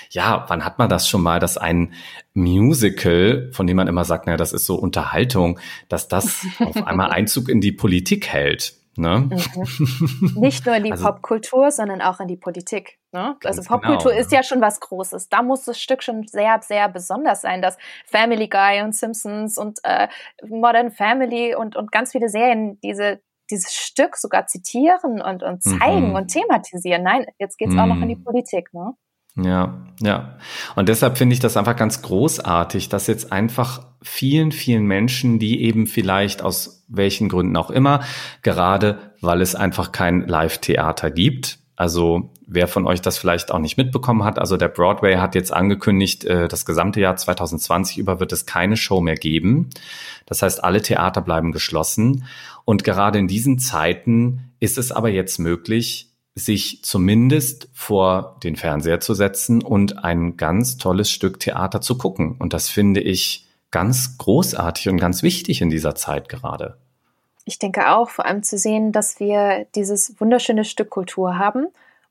[0.10, 1.94] ja, wann hat man das schon mal, dass ein
[2.34, 7.12] Musical, von dem man immer sagt, naja, das ist so Unterhaltung, dass das auf einmal
[7.12, 8.74] Einzug in die Politik hält.
[8.96, 9.30] Ne?
[9.30, 10.34] Mhm.
[10.36, 13.00] Nicht nur in die also, Popkultur, sondern auch in die Politik.
[13.12, 13.36] Ne?
[13.44, 15.30] Also Popkultur genau, ist ja schon was Großes.
[15.30, 19.80] Da muss das Stück schon sehr, sehr besonders sein, dass Family Guy und Simpsons und
[19.84, 20.08] äh,
[20.48, 23.20] Modern Family und, und ganz viele Serien diese
[23.54, 26.16] dieses Stück sogar zitieren und, und zeigen mhm.
[26.16, 27.04] und thematisieren.
[27.04, 27.80] Nein, jetzt geht's mhm.
[27.80, 28.24] auch noch in die mhm.
[28.24, 28.94] Politik, ne?
[29.36, 30.38] Ja, ja.
[30.76, 35.63] Und deshalb finde ich das einfach ganz großartig, dass jetzt einfach vielen, vielen Menschen, die
[35.63, 38.02] eben vielleicht aus welchen Gründen auch immer,
[38.44, 43.76] gerade weil es einfach kein Live-Theater gibt, also wer von euch das vielleicht auch nicht
[43.76, 48.32] mitbekommen hat, also der Broadway hat jetzt angekündigt, äh, das gesamte Jahr 2020 über wird
[48.32, 49.69] es keine Show mehr geben.
[50.26, 52.24] Das heißt, alle Theater bleiben geschlossen.
[52.63, 59.02] Und gerade in diesen Zeiten ist es aber jetzt möglich, sich zumindest vor den Fernseher
[59.02, 62.38] zu setzen und ein ganz tolles Stück Theater zu gucken.
[62.39, 66.78] Und das finde ich ganz großartig und ganz wichtig in dieser Zeit gerade.
[67.45, 71.67] Ich denke auch, vor allem zu sehen, dass wir dieses wunderschöne Stück Kultur haben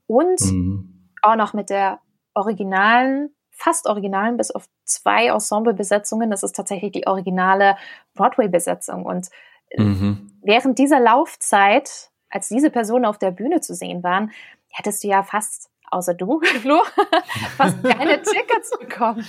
[0.06, 1.08] und mhm.
[1.22, 2.00] auch noch mit der
[2.34, 6.30] originalen, fast originalen, bis auf zwei Ensemblebesetzungen.
[6.30, 7.76] Das ist tatsächlich die originale
[8.14, 9.06] Broadway-Besetzung.
[9.06, 9.28] Und
[9.76, 10.32] mhm.
[10.42, 14.30] während dieser Laufzeit als diese Personen auf der Bühne zu sehen waren,
[14.68, 16.82] hättest du ja fast außer du, Flo,
[17.56, 19.26] fast keine Tickets bekommen.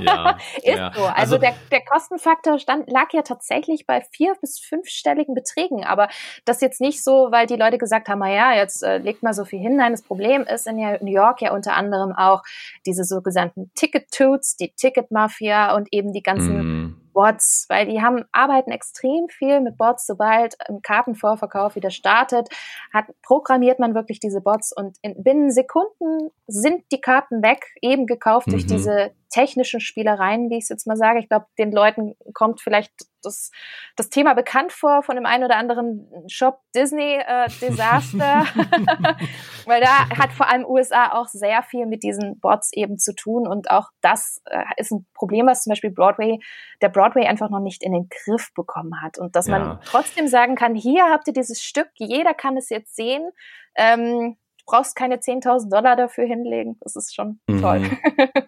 [0.00, 0.92] Ja, ist ja.
[0.94, 1.04] so.
[1.04, 5.84] Also, also, der, der Kostenfaktor stand, lag ja tatsächlich bei vier- bis fünfstelligen Beträgen.
[5.84, 6.08] Aber
[6.44, 9.44] das jetzt nicht so, weil die Leute gesagt haben, ja, jetzt äh, legt mal so
[9.44, 9.76] viel hin.
[9.76, 12.42] Nein, das Problem ist in New York ja unter anderem auch
[12.86, 16.85] diese sogenannten Ticket-Toots, die Ticket-Mafia und eben die ganzen mm
[17.16, 20.06] Bots, weil die haben, arbeiten extrem viel mit Bots.
[20.06, 22.50] Sobald ein Kartenvorverkauf wieder startet,
[22.92, 28.06] hat, programmiert man wirklich diese Bots und in binnen Sekunden sind die Karten weg, eben
[28.06, 28.50] gekauft mhm.
[28.52, 31.18] durch diese technischen Spielereien, wie ich es jetzt mal sage.
[31.18, 33.50] Ich glaube, den Leuten kommt vielleicht das,
[33.96, 38.44] das Thema bekannt vor von dem einen oder anderen Shop Disney äh, Desaster,
[39.66, 43.46] weil da hat vor allem USA auch sehr viel mit diesen Bots eben zu tun
[43.46, 46.38] und auch das äh, ist ein Problem, was zum Beispiel Broadway,
[46.80, 49.58] der Broadway einfach noch nicht in den Griff bekommen hat und dass ja.
[49.58, 53.30] man trotzdem sagen kann, hier habt ihr dieses Stück, jeder kann es jetzt sehen.
[53.76, 54.36] Ähm,
[54.66, 56.76] brauchst keine 10.000 Dollar dafür hinlegen.
[56.80, 57.60] Das ist schon mhm.
[57.60, 57.82] toll.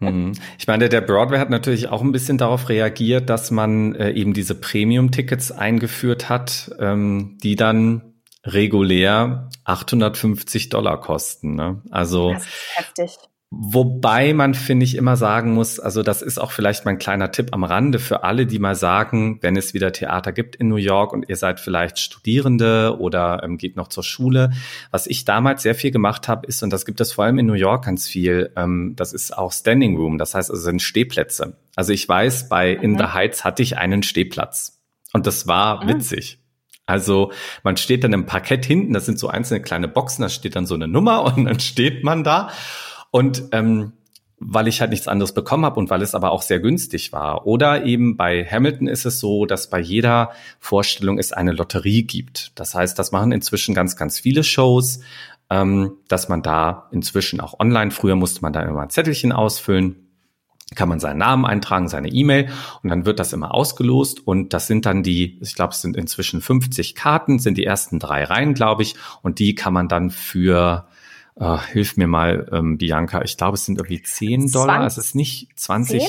[0.00, 0.32] Mhm.
[0.58, 4.32] Ich meine, der Broadway hat natürlich auch ein bisschen darauf reagiert, dass man äh, eben
[4.32, 11.56] diese Premium-Tickets eingeführt hat, ähm, die dann regulär 850 Dollar kosten.
[11.56, 11.82] Ne?
[11.90, 13.18] Also das ist heftig.
[13.50, 17.48] Wobei man, finde ich, immer sagen muss, also das ist auch vielleicht mein kleiner Tipp
[17.52, 21.14] am Rande für alle, die mal sagen, wenn es wieder Theater gibt in New York
[21.14, 24.52] und ihr seid vielleicht Studierende oder ähm, geht noch zur Schule.
[24.90, 27.46] Was ich damals sehr viel gemacht habe, ist, und das gibt es vor allem in
[27.46, 31.56] New York ganz viel, ähm, das ist auch Standing Room, das heißt also sind Stehplätze.
[31.74, 32.82] Also ich weiß, bei mhm.
[32.82, 34.82] In the Heights hatte ich einen Stehplatz
[35.14, 35.88] und das war mhm.
[35.88, 36.38] witzig.
[36.84, 37.32] Also
[37.62, 40.66] man steht dann im Parkett hinten, das sind so einzelne kleine Boxen, da steht dann
[40.66, 42.50] so eine Nummer und dann steht man da
[43.10, 43.92] und ähm,
[44.40, 47.46] weil ich halt nichts anderes bekommen habe und weil es aber auch sehr günstig war.
[47.46, 52.52] Oder eben bei Hamilton ist es so, dass bei jeder Vorstellung es eine Lotterie gibt.
[52.54, 55.00] Das heißt, das machen inzwischen ganz, ganz viele Shows,
[55.50, 59.96] ähm, dass man da inzwischen auch online, früher musste man da immer ein Zettelchen ausfüllen,
[60.74, 62.50] kann man seinen Namen eintragen, seine E-Mail
[62.82, 65.96] und dann wird das immer ausgelost und das sind dann die, ich glaube, es sind
[65.96, 70.10] inzwischen 50 Karten, sind die ersten drei Reihen, glaube ich, und die kann man dann
[70.10, 70.86] für
[71.40, 73.22] Uh, hilf mir mal, ähm, Bianca.
[73.22, 74.80] Ich glaube, es sind irgendwie 10 Dollar.
[74.80, 74.86] 20?
[74.86, 76.00] Es ist nicht 20.
[76.00, 76.08] 10?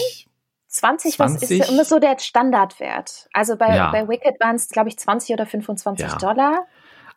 [0.69, 3.27] 20, 20, was ist immer so der Standardwert?
[3.33, 3.91] Also bei, ja.
[3.91, 6.15] bei Wicked waren es, glaube ich, 20 oder 25 ja.
[6.17, 6.67] Dollar.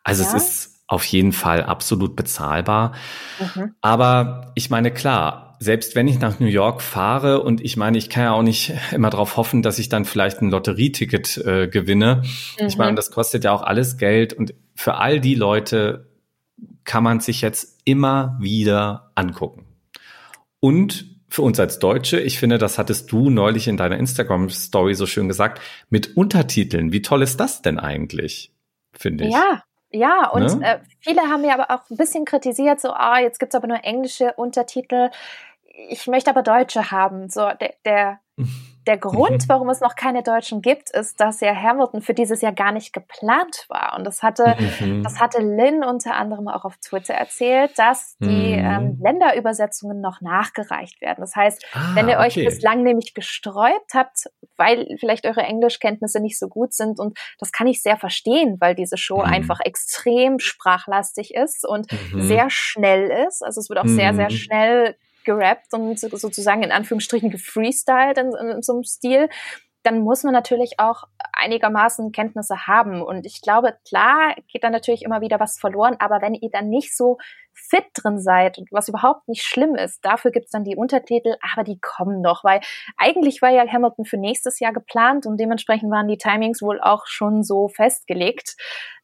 [0.03, 0.29] Also ja.
[0.29, 2.93] es ist auf jeden Fall absolut bezahlbar.
[3.39, 3.75] Mhm.
[3.81, 8.09] Aber ich meine, klar, selbst wenn ich nach New York fahre und ich meine, ich
[8.09, 12.23] kann ja auch nicht immer darauf hoffen, dass ich dann vielleicht ein Lotterieticket äh, gewinne.
[12.59, 12.67] Mhm.
[12.67, 16.09] Ich meine, das kostet ja auch alles Geld und für all die Leute
[16.83, 19.65] kann man sich jetzt immer wieder angucken.
[20.59, 25.07] Und für uns als Deutsche, ich finde, das hattest du neulich in deiner Instagram-Story so
[25.07, 26.91] schön gesagt, mit Untertiteln.
[26.91, 28.53] Wie toll ist das denn eigentlich?
[28.93, 29.33] Finde ich.
[29.33, 30.65] Ja, ja, und ne?
[30.65, 33.83] äh, viele haben mir aber auch ein bisschen kritisiert, so, ah, jetzt gibt's aber nur
[33.83, 35.09] englische Untertitel.
[35.89, 37.29] Ich möchte aber deutsche haben.
[37.29, 38.19] So, der, der
[38.87, 39.49] der Grund, mhm.
[39.49, 42.93] warum es noch keine Deutschen gibt, ist, dass ja Hamilton für dieses Jahr gar nicht
[42.93, 43.95] geplant war.
[43.97, 45.03] Und das hatte, mhm.
[45.03, 48.65] das hatte Lynn unter anderem auch auf Twitter erzählt, dass die mhm.
[48.65, 51.21] ähm, Länderübersetzungen noch nachgereicht werden.
[51.21, 52.45] Das heißt, ah, wenn ihr euch okay.
[52.45, 54.25] bislang nämlich gesträubt habt,
[54.57, 58.75] weil vielleicht eure Englischkenntnisse nicht so gut sind, und das kann ich sehr verstehen, weil
[58.75, 59.33] diese Show mhm.
[59.33, 62.21] einfach extrem sprachlastig ist und mhm.
[62.21, 63.43] sehr schnell ist.
[63.43, 64.35] Also es wird auch sehr, sehr mhm.
[64.35, 69.29] schnell gerappt und sozusagen in Anführungsstrichen gefreestylt in, in, in so einem Stil,
[69.83, 73.01] dann muss man natürlich auch einigermaßen Kenntnisse haben.
[73.01, 76.69] Und ich glaube, klar geht da natürlich immer wieder was verloren, aber wenn ihr dann
[76.69, 77.17] nicht so
[77.53, 81.63] fit drin seid und was überhaupt nicht schlimm ist, dafür gibt's dann die Untertitel, aber
[81.63, 82.61] die kommen noch, weil
[82.97, 87.05] eigentlich war ja Hamilton für nächstes Jahr geplant und dementsprechend waren die Timings wohl auch
[87.05, 88.55] schon so festgelegt.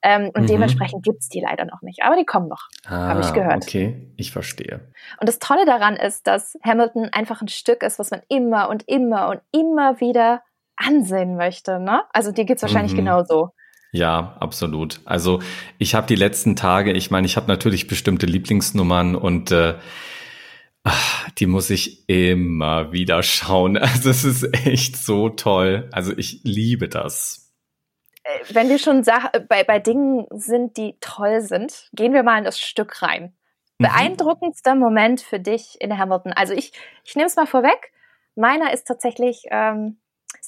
[0.01, 0.47] Ähm, und mhm.
[0.47, 2.03] dementsprechend gibt's die leider noch nicht.
[2.03, 3.63] Aber die kommen noch, ah, habe ich gehört.
[3.63, 4.79] Okay, ich verstehe.
[5.19, 8.87] Und das Tolle daran ist, dass Hamilton einfach ein Stück ist, was man immer und
[8.87, 10.41] immer und immer wieder
[10.79, 11.79] ansehen möchte.
[11.79, 12.03] Ne?
[12.11, 12.97] Also dir geht's wahrscheinlich mhm.
[12.97, 13.51] genauso.
[13.91, 15.01] Ja, absolut.
[15.05, 15.41] Also
[15.77, 19.75] ich habe die letzten Tage, ich meine, ich habe natürlich bestimmte Lieblingsnummern und äh,
[20.83, 23.77] ach, die muss ich immer wieder schauen.
[23.81, 25.89] Also es ist echt so toll.
[25.91, 27.51] Also ich liebe das.
[28.23, 29.03] Äh, wenn wir schon
[29.47, 33.33] bei, bei Dingen sind, die toll sind, gehen wir mal in das Stück rein.
[33.79, 33.85] Mhm.
[33.85, 36.33] Beeindruckendster Moment für dich in Hamilton.
[36.33, 37.91] Also ich, ich nehme es mal vorweg.
[38.35, 39.97] Meiner ist tatsächlich ähm,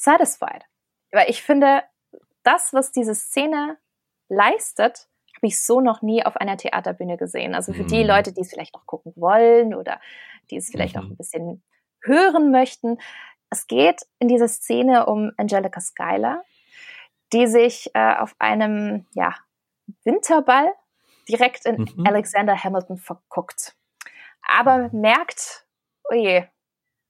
[0.02, 0.66] Satisfied.
[1.12, 1.84] Weil ich finde,
[2.44, 3.78] das, was diese Szene
[4.30, 7.54] leistet, habe ich so noch nie auf einer Theaterbühne gesehen.
[7.54, 7.88] Also für mhm.
[7.88, 10.00] die Leute, die es vielleicht noch gucken wollen oder
[10.50, 11.02] die es vielleicht mhm.
[11.02, 11.64] auch ein bisschen
[12.04, 12.98] hören möchten.
[13.50, 16.44] Es geht in dieser Szene um Angelica Schuyler,
[17.34, 19.36] die sich äh, auf einem ja,
[20.04, 20.74] Winterball
[21.30, 22.06] direkt in mhm.
[22.08, 23.76] Alexander Hamilton verguckt.
[24.42, 25.66] Aber merkt,
[26.10, 26.46] oh je,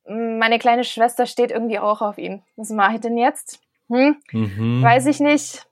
[0.08, 2.44] meine kleine Schwester steht irgendwie auch auf ihn.
[2.56, 3.60] Was mache ich denn jetzt?
[3.90, 4.18] Hm?
[4.32, 4.82] Mhm.
[4.82, 5.66] Weiß ich nicht.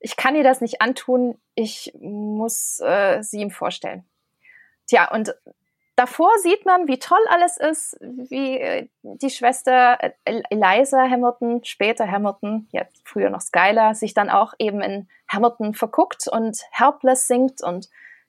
[0.00, 1.38] Ich kann ihr das nicht antun.
[1.54, 4.04] Ich muss äh, sie ihm vorstellen.
[4.86, 5.34] Tja, und
[5.96, 10.12] davor sieht man, wie toll alles ist, wie äh, die Schwester äh,
[10.50, 16.28] Eliza Hamilton, später Hamilton, jetzt früher noch Skylar, sich dann auch eben in Hamilton verguckt
[16.28, 17.88] und Helpless singt und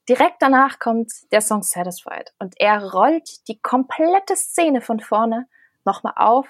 [0.09, 5.47] direkt danach kommt der Song Satisfied und er rollt die komplette Szene von vorne
[5.85, 6.47] nochmal auf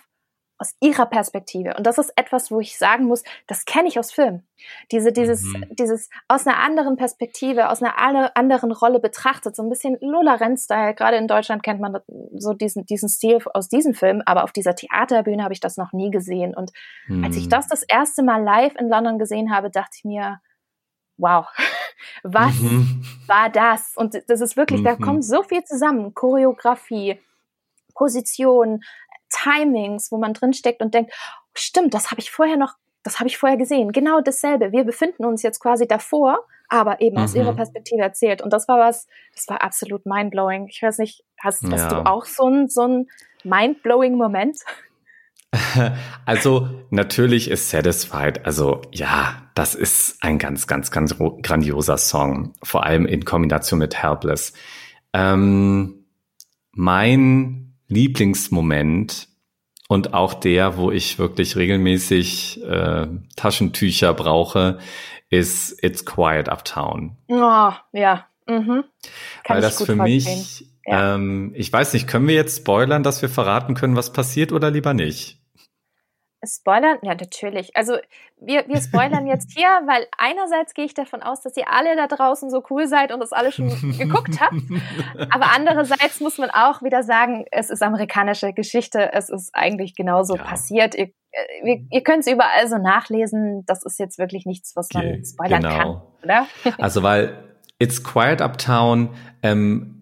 [0.59, 1.75] aus ihrer Perspektive.
[1.77, 4.47] Und das ist etwas, wo ich sagen muss, das kenne ich aus Filmen.
[4.91, 5.65] Diese, dieses, mhm.
[5.77, 7.95] dieses aus einer anderen Perspektive, aus einer
[8.35, 10.95] anderen Rolle betrachtet, so ein bisschen Lola Renz-Style.
[10.95, 11.99] Gerade in Deutschland kennt man
[12.35, 15.93] so diesen, diesen Stil aus diesem Film, aber auf dieser Theaterbühne habe ich das noch
[15.93, 16.55] nie gesehen.
[16.55, 16.71] Und
[17.07, 17.23] mhm.
[17.23, 17.49] als ich mhm.
[17.49, 20.39] das das erste Mal live in London gesehen habe, dachte ich mir,
[21.17, 21.45] wow,
[22.23, 23.03] was mhm.
[23.27, 23.93] war das?
[23.95, 26.13] Und das ist wirklich, da kommt so viel zusammen.
[26.13, 27.19] Choreografie,
[27.93, 28.81] Position,
[29.29, 31.13] Timings, wo man drinsteckt und denkt,
[31.53, 33.91] stimmt, das habe ich vorher noch, das habe ich vorher gesehen.
[33.91, 34.71] Genau dasselbe.
[34.71, 37.23] Wir befinden uns jetzt quasi davor, aber eben mhm.
[37.23, 37.57] aus ihrer mhm.
[37.57, 38.41] Perspektive erzählt.
[38.41, 40.67] Und das war was, das war absolut mindblowing.
[40.69, 41.71] Ich weiß nicht, hast, ja.
[41.71, 43.07] hast du auch so ein, so ein
[43.43, 44.59] mindblowing Moment?
[46.25, 52.85] Also natürlich ist Satisfied, also ja, das ist ein ganz, ganz, ganz grandioser Song, vor
[52.85, 54.53] allem in Kombination mit Helpless.
[55.13, 56.05] Ähm,
[56.73, 59.29] mein Lieblingsmoment
[59.87, 63.07] und auch der, wo ich wirklich regelmäßig äh,
[63.37, 64.79] Taschentücher brauche,
[65.29, 67.17] ist It's Quiet Uptown.
[67.29, 68.27] Oh, ja.
[68.47, 68.83] Mhm.
[69.45, 71.15] Weil das für mich, ja.
[71.15, 74.71] ähm, ich weiß nicht, können wir jetzt spoilern, dass wir verraten können, was passiert oder
[74.71, 75.41] lieber nicht?
[76.45, 76.97] Spoilern?
[77.01, 77.75] Ja, natürlich.
[77.75, 77.97] Also
[78.39, 82.07] wir, wir spoilern jetzt hier, weil einerseits gehe ich davon aus, dass ihr alle da
[82.07, 84.53] draußen so cool seid und das alle schon geguckt habt.
[85.29, 89.11] Aber andererseits muss man auch wieder sagen, es ist amerikanische Geschichte.
[89.11, 90.43] Es ist eigentlich genauso ja.
[90.43, 90.95] passiert.
[90.95, 91.09] Ihr,
[91.63, 93.65] ihr, ihr könnt es überall so nachlesen.
[93.65, 95.77] Das ist jetzt wirklich nichts, was man spoilern genau.
[95.77, 96.47] kann, oder?
[96.77, 97.43] Also weil
[97.79, 99.09] It's Quiet Uptown,
[99.43, 99.96] ähm,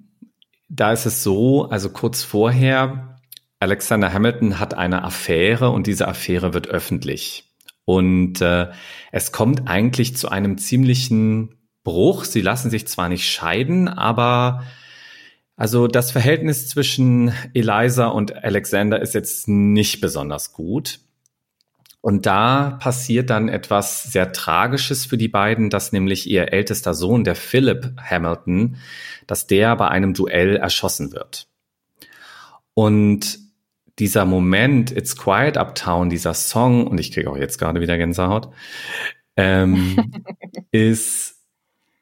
[0.67, 3.19] da ist es so, also kurz vorher
[3.60, 7.51] Alexander Hamilton hat eine Affäre und diese Affäre wird öffentlich.
[7.86, 8.69] Und äh,
[9.12, 12.25] es kommt eigentlich zu einem ziemlichen Bruch.
[12.25, 14.63] Sie lassen sich zwar nicht scheiden, aber
[15.56, 20.99] also das Verhältnis zwischen Eliza und Alexander ist jetzt nicht besonders gut.
[22.06, 27.24] Und da passiert dann etwas sehr Tragisches für die beiden, dass nämlich ihr ältester Sohn,
[27.24, 28.78] der Philip Hamilton,
[29.26, 31.48] dass der bei einem Duell erschossen wird.
[32.76, 33.39] Und
[33.98, 38.50] dieser Moment, It's Quiet Uptown, dieser Song, und ich kriege auch jetzt gerade wieder Gänsehaut,
[39.36, 40.12] ähm,
[40.72, 41.39] ist,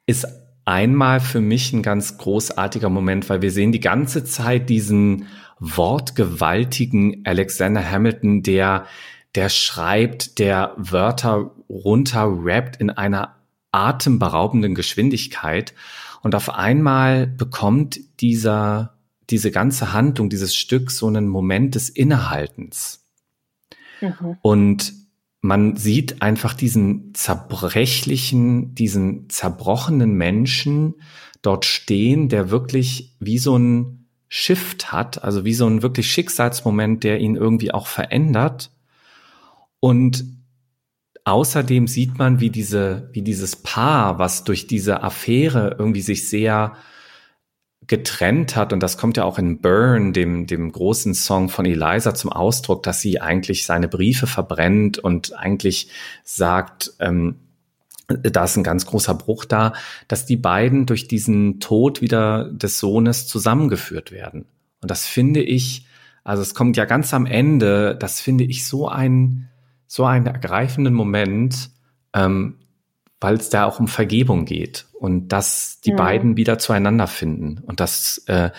[0.06, 0.28] ist
[0.66, 5.28] einmal für mich ein ganz großartiger Moment, weil wir sehen die ganze Zeit diesen
[5.62, 8.86] wortgewaltigen Alexander Hamilton, der,
[9.36, 13.36] der schreibt, der Wörter runterrappt in einer
[13.72, 15.74] atemberaubenden Geschwindigkeit.
[16.22, 18.97] Und auf einmal bekommt dieser,
[19.30, 23.03] diese ganze Handlung, dieses Stück so einen Moment des Innehaltens.
[23.99, 24.38] Mhm.
[24.41, 24.93] Und
[25.41, 30.95] man sieht einfach diesen zerbrechlichen, diesen zerbrochenen Menschen
[31.41, 37.03] dort stehen, der wirklich wie so ein Shift hat, also wie so ein wirklich Schicksalsmoment,
[37.03, 38.72] der ihn irgendwie auch verändert.
[39.84, 40.23] Und
[41.25, 46.77] außerdem sieht man, wie diese, wie dieses Paar, was durch diese Affäre irgendwie sich sehr
[47.86, 52.15] getrennt hat, und das kommt ja auch in Burn, dem, dem großen Song von Eliza
[52.15, 55.89] zum Ausdruck, dass sie eigentlich seine Briefe verbrennt und eigentlich
[56.23, 57.36] sagt, ähm,
[58.07, 59.73] da ist ein ganz großer Bruch da,
[60.07, 64.45] dass die beiden durch diesen Tod wieder des Sohnes zusammengeführt werden.
[64.81, 65.88] Und das finde ich,
[66.23, 69.49] also es kommt ja ganz am Ende, das finde ich so ein,
[69.94, 71.70] so einen ergreifenden Moment,
[72.16, 72.58] ähm,
[73.22, 75.96] weil es da auch um Vergebung geht und dass die ja.
[75.96, 77.60] beiden wieder zueinander finden.
[77.60, 78.50] Und das äh,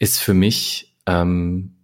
[0.00, 1.76] ist für mich ähm,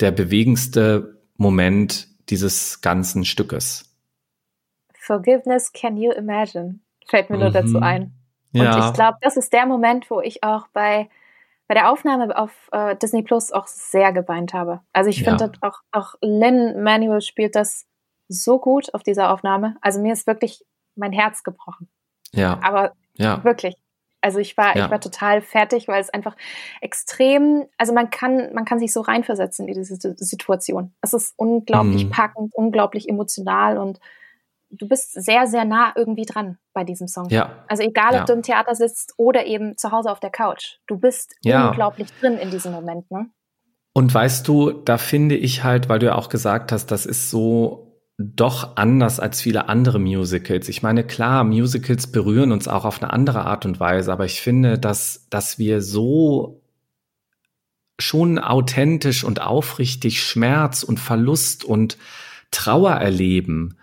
[0.00, 3.96] der bewegendste Moment dieses ganzen Stückes.
[4.92, 6.80] Forgiveness can you imagine?
[7.06, 7.42] Fällt mir mhm.
[7.42, 8.12] nur dazu ein.
[8.52, 8.88] Und ja.
[8.88, 11.08] ich glaube, das ist der Moment, wo ich auch bei,
[11.68, 14.80] bei der Aufnahme auf äh, Disney Plus auch sehr geweint habe.
[14.92, 15.68] Also ich finde ja.
[15.68, 17.87] auch, auch Lynn Manuel spielt das
[18.28, 19.76] so gut auf dieser Aufnahme.
[19.80, 20.64] Also mir ist wirklich
[20.96, 21.88] mein Herz gebrochen.
[22.32, 22.60] Ja.
[22.62, 23.42] Aber ja.
[23.44, 23.76] wirklich.
[24.20, 24.84] Also ich war, ja.
[24.84, 26.36] ich war total fertig, weil es einfach
[26.80, 30.92] extrem, also man kann, man kann sich so reinversetzen in diese Situation.
[31.00, 32.10] Es ist unglaublich mhm.
[32.10, 34.00] packend, unglaublich emotional und
[34.70, 37.28] du bist sehr, sehr nah irgendwie dran bei diesem Song.
[37.30, 37.64] Ja.
[37.68, 38.24] Also egal, ob ja.
[38.24, 40.78] du im Theater sitzt oder eben zu Hause auf der Couch.
[40.86, 41.68] Du bist ja.
[41.68, 43.30] unglaublich drin in diesem Moment, ne?
[43.94, 47.30] Und weißt du, da finde ich halt, weil du ja auch gesagt hast, das ist
[47.30, 47.87] so
[48.18, 50.68] doch anders als viele andere Musicals.
[50.68, 54.40] Ich meine, klar, Musicals berühren uns auch auf eine andere Art und Weise, aber ich
[54.40, 56.60] finde, dass, dass wir so
[58.00, 61.96] schon authentisch und aufrichtig Schmerz und Verlust und
[62.50, 63.76] Trauer erleben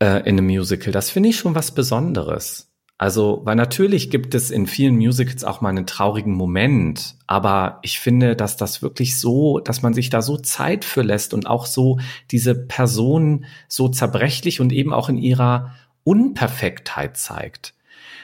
[0.00, 2.67] äh, in einem Musical, das finde ich schon was Besonderes.
[2.98, 8.00] Also, weil natürlich gibt es in vielen Musicals auch mal einen traurigen Moment, aber ich
[8.00, 11.66] finde, dass das wirklich so, dass man sich da so Zeit für lässt und auch
[11.66, 12.00] so
[12.32, 17.74] diese Person so zerbrechlich und eben auch in ihrer Unperfektheit zeigt.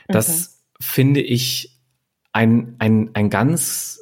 [0.09, 0.29] Das
[0.75, 0.85] okay.
[0.85, 1.79] finde ich
[2.33, 4.01] ein, ein, ein ganz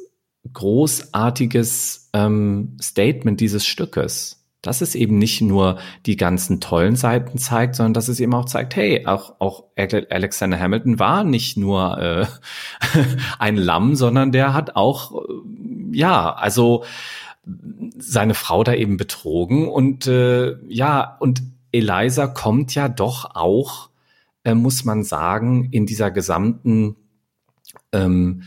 [0.54, 7.74] großartiges ähm, Statement dieses Stückes dass es eben nicht nur die ganzen tollen Seiten zeigt,
[7.74, 12.26] sondern dass es eben auch zeigt, hey, auch, auch Alexander Hamilton war nicht nur äh,
[13.40, 16.84] ein Lamm, sondern der hat auch, äh, ja, also
[17.98, 21.42] seine Frau da eben betrogen und äh, ja, und
[21.72, 23.90] Eliza kommt ja doch auch,
[24.44, 26.96] äh, muss man sagen, in dieser gesamten
[27.92, 28.44] ähm,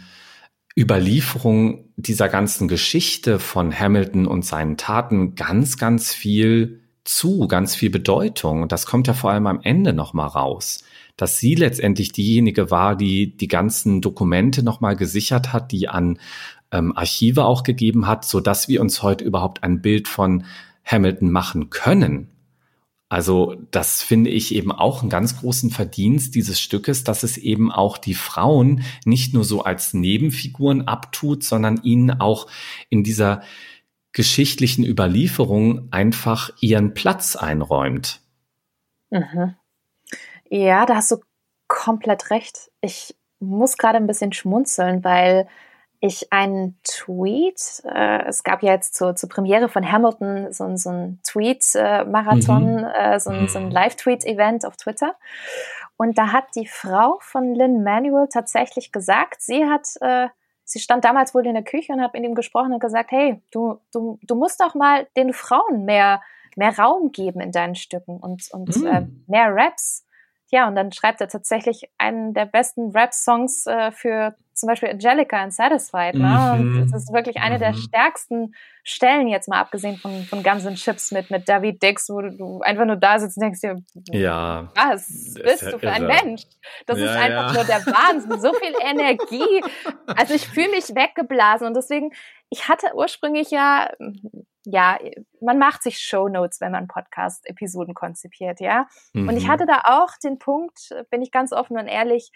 [0.77, 7.89] Überlieferung dieser ganzen Geschichte von Hamilton und seinen Taten ganz, ganz viel zu, ganz viel
[7.89, 8.61] Bedeutung.
[8.63, 10.83] Und das kommt ja vor allem am Ende nochmal raus,
[11.15, 16.19] dass sie letztendlich diejenige war, die die ganzen Dokumente nochmal gesichert hat, die an
[16.71, 20.43] ähm, Archive auch gegeben hat, so dass wir uns heute überhaupt ein Bild von
[20.83, 22.34] Hamilton machen können.
[23.15, 27.71] Also das finde ich eben auch einen ganz großen Verdienst dieses Stückes, dass es eben
[27.71, 32.47] auch die Frauen nicht nur so als Nebenfiguren abtut, sondern ihnen auch
[32.89, 33.41] in dieser
[34.11, 38.19] geschichtlichen Überlieferung einfach ihren Platz einräumt.
[39.11, 39.55] Mhm.
[40.49, 41.21] Ja, da hast du
[41.69, 42.69] komplett recht.
[42.81, 45.47] Ich muss gerade ein bisschen schmunzeln, weil
[45.99, 50.89] ich einen Tweet, äh, es gab ja jetzt zur, zur Premiere von Hamilton so, so
[50.89, 52.83] ein Tweet-Marathon, mhm.
[52.83, 53.71] äh, so, ein, so ein mhm.
[53.71, 55.15] Live-Tweet-Event auf Twitter.
[55.97, 60.27] Und da hat die Frau von Lynn Manuel tatsächlich gesagt, sie hat, äh,
[60.63, 63.41] sie stand damals wohl in der Küche und hat mit ihm gesprochen und gesagt, hey,
[63.51, 66.21] du, du, du musst doch mal den Frauen mehr,
[66.55, 68.87] mehr Raum geben in deinen Stücken und, und mhm.
[68.87, 70.05] äh, mehr Raps.
[70.49, 75.37] Ja, und dann schreibt er tatsächlich einen der besten Rap-Songs äh, für zum Beispiel Angelica
[75.37, 76.15] and Satisfied.
[76.15, 76.57] Ne?
[76.57, 76.89] Mhm.
[76.91, 77.59] Das ist wirklich eine mhm.
[77.59, 82.09] der stärksten Stellen, jetzt mal abgesehen von, von Guns N' Chips mit, mit David Dix,
[82.09, 83.77] wo du einfach nur da sitzt und denkst dir,
[84.11, 86.43] ja, was bist du für ein Mensch?
[86.85, 87.53] Das ja, ist einfach ja.
[87.53, 89.63] nur der Wahnsinn, so viel Energie.
[90.05, 92.11] Also ich fühle mich weggeblasen und deswegen,
[92.49, 93.89] ich hatte ursprünglich ja,
[94.65, 94.99] ja,
[95.41, 98.87] man macht sich Shownotes, wenn man Podcast-Episoden konzipiert, ja.
[99.13, 99.29] Mhm.
[99.29, 99.51] Und ich mhm.
[99.51, 102.31] hatte da auch den Punkt, bin ich ganz offen und ehrlich,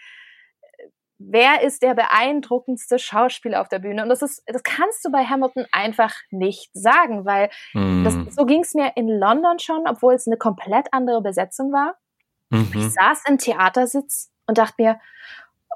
[1.20, 4.02] wer ist der beeindruckendste Schauspieler auf der Bühne?
[4.02, 8.04] Und das ist, das kannst du bei Hamilton einfach nicht sagen, weil mm.
[8.04, 11.96] das, so ging es mir in London schon, obwohl es eine komplett andere Besetzung war.
[12.48, 12.72] Mhm.
[12.74, 15.00] Ich saß im Theatersitz und dachte mir,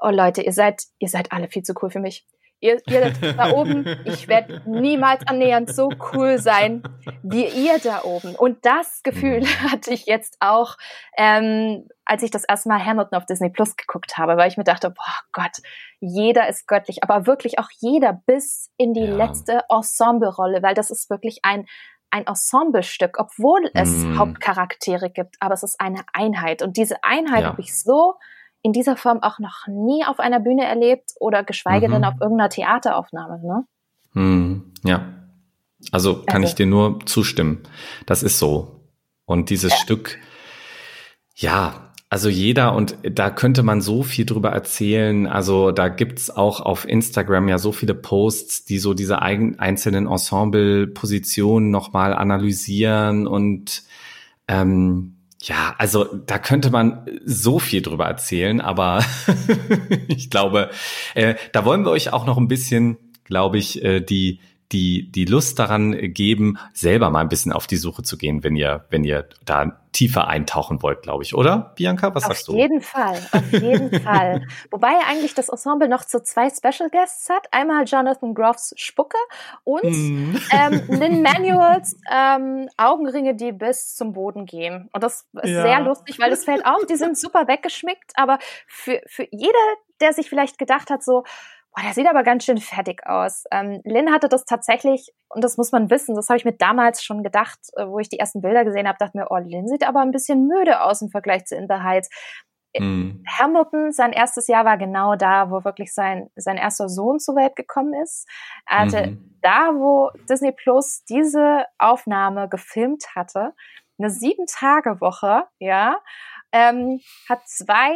[0.01, 2.25] oh Leute, ihr seid, ihr seid alle viel zu cool für mich.
[2.65, 6.81] Ihr, ihr da oben, ich werde niemals annähernd so cool sein
[7.21, 8.35] wie ihr da oben.
[8.35, 9.71] Und das Gefühl mhm.
[9.71, 10.77] hatte ich jetzt auch,
[11.15, 14.63] ähm, als ich das erste Mal Hamilton auf Disney Plus geguckt habe, weil ich mir
[14.63, 15.61] dachte, boah Gott,
[15.99, 19.15] jeder ist göttlich, aber wirklich auch jeder bis in die ja.
[19.15, 21.65] letzte Ensemble-Rolle, weil das ist wirklich ein
[22.11, 24.17] ein Ensemblestück, obwohl es mm.
[24.17, 26.61] Hauptcharaktere gibt, aber es ist eine Einheit.
[26.61, 27.49] Und diese Einheit ja.
[27.49, 28.15] habe ich so
[28.65, 31.91] in dieser Form auch noch nie auf einer Bühne erlebt oder geschweige mhm.
[31.91, 33.39] denn auf irgendeiner Theateraufnahme.
[33.43, 33.63] Ne?
[34.13, 34.73] Mhm.
[34.83, 35.05] Ja,
[35.91, 36.47] also kann also.
[36.47, 37.61] ich dir nur zustimmen.
[38.07, 38.81] Das ist so.
[39.25, 39.77] Und dieses ja.
[39.77, 40.17] Stück,
[41.35, 45.27] ja, also jeder, und da könnte man so viel drüber erzählen.
[45.27, 50.07] Also da gibt's auch auf Instagram ja so viele Posts, die so diese eigen, einzelnen
[50.07, 53.83] Ensemble-Positionen nochmal analysieren und
[54.47, 55.14] ähm,
[55.47, 59.03] ja, also da könnte man so viel drüber erzählen, aber
[60.07, 60.71] ich glaube,
[61.13, 64.39] äh, da wollen wir euch auch noch ein bisschen, glaube ich, äh, die
[64.71, 68.55] die die Lust daran geben, selber mal ein bisschen auf die Suche zu gehen, wenn
[68.55, 72.13] ihr wenn ihr da tiefer eintauchen wollt, glaube ich, oder Bianca?
[72.13, 72.51] Was auf sagst du?
[72.51, 74.45] Auf jeden Fall, auf jeden Fall.
[74.69, 77.47] Wobei eigentlich das Ensemble noch so zwei Special Guests hat.
[77.51, 79.17] Einmal Jonathan Groffs Spucke
[79.63, 80.35] und mm.
[80.51, 84.89] ähm, Lynn Manuels ähm, Augenringe, die bis zum Boden gehen.
[84.91, 85.61] Und das ist ja.
[85.61, 89.53] sehr lustig, weil es fällt auf, die sind super weggeschmickt, aber für, für jeder,
[90.01, 91.23] der sich vielleicht gedacht hat, so,
[91.75, 93.43] Boah, der sieht aber ganz schön fertig aus.
[93.51, 97.03] Ähm, Lynn hatte das tatsächlich, und das muss man wissen, das habe ich mir damals
[97.03, 99.85] schon gedacht, äh, wo ich die ersten Bilder gesehen habe, dachte mir, oh, Lynn sieht
[99.85, 102.09] aber ein bisschen müde aus im Vergleich zu In the Heights.
[102.77, 103.23] Mm.
[103.27, 107.55] Hamilton, sein erstes Jahr war genau da, wo wirklich sein, sein erster Sohn zur Welt
[107.55, 108.27] gekommen ist.
[108.65, 109.39] Er hatte mhm.
[109.41, 113.53] da, wo Disney Plus diese Aufnahme gefilmt hatte,
[113.97, 115.99] eine Sieben-Tage-Woche, ja,
[116.51, 117.93] ähm, hat zwei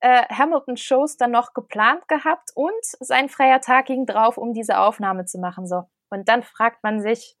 [0.00, 5.24] äh, Hamilton-Shows dann noch geplant gehabt und sein freier Tag ging drauf, um diese Aufnahme
[5.24, 5.66] zu machen.
[5.66, 5.84] So.
[6.10, 7.36] Und dann fragt man sich,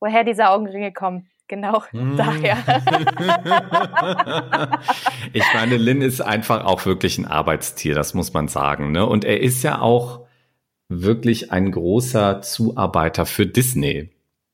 [0.00, 1.28] woher diese Augenringe kommen.
[1.48, 2.16] Genau, mm.
[2.16, 2.56] daher.
[5.32, 8.92] ich meine, Lynn ist einfach auch wirklich ein Arbeitstier, das muss man sagen.
[8.92, 9.04] Ne?
[9.04, 10.26] Und er ist ja auch
[10.88, 14.10] wirklich ein großer Zuarbeiter für Disney.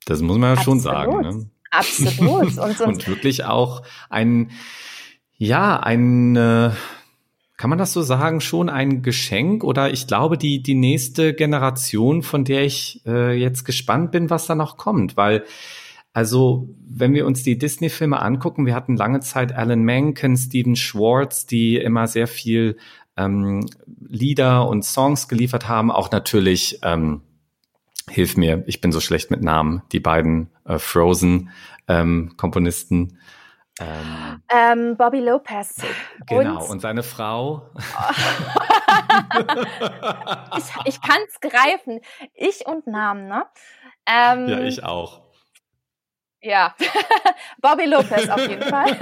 [0.07, 0.65] Das muss man ja Absolut.
[0.65, 1.21] schon sagen.
[1.21, 1.51] Ne?
[1.71, 2.43] Absolut.
[2.43, 4.51] Und, und, und, wirklich auch ein,
[5.37, 6.71] ja, ein, äh,
[7.59, 9.65] kann man das so sagen, schon ein Geschenk?
[9.65, 14.47] Oder ich glaube, die, die nächste Generation, von der ich äh, jetzt gespannt bin, was
[14.47, 15.45] da noch kommt, weil
[16.15, 21.47] also, wenn wir uns die Disney-Filme angucken, wir hatten lange Zeit Alan Menken, Steven Schwartz,
[21.47, 22.77] die immer sehr viel
[23.17, 23.65] ähm,
[24.01, 27.21] Lieder und Songs geliefert haben, auch natürlich, ähm,
[28.09, 32.99] hilf mir, ich bin so schlecht mit Namen, die beiden äh, Frozen-Komponisten.
[32.99, 33.17] Ähm,
[33.81, 35.77] ähm, ähm, Bobby Lopez.
[36.27, 37.71] Genau, und, und seine Frau.
[40.57, 42.01] ich ich kann es greifen.
[42.35, 43.47] Ich und Namen, ne?
[44.07, 45.23] Ähm, ja, ich auch.
[46.41, 46.75] Ja,
[47.61, 48.97] Bobby Lopez auf jeden Fall.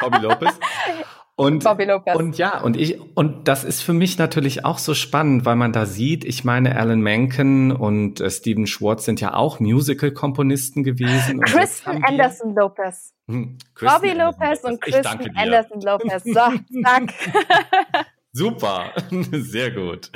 [0.00, 0.58] Bobby Lopez.
[1.38, 5.54] Und, und ja, und ich, und das ist für mich natürlich auch so spannend, weil
[5.54, 10.82] man da sieht, ich meine, Alan Menken und äh, Steven Schwartz sind ja auch Musical-Komponisten
[10.82, 11.40] gewesen.
[11.42, 13.14] Kristen Anderson Lopez.
[13.28, 16.24] Hm, Bobby Lopez und Kristen Anderson Lopez.
[16.24, 17.14] So, zack.
[18.32, 18.92] Super,
[19.30, 20.10] sehr gut.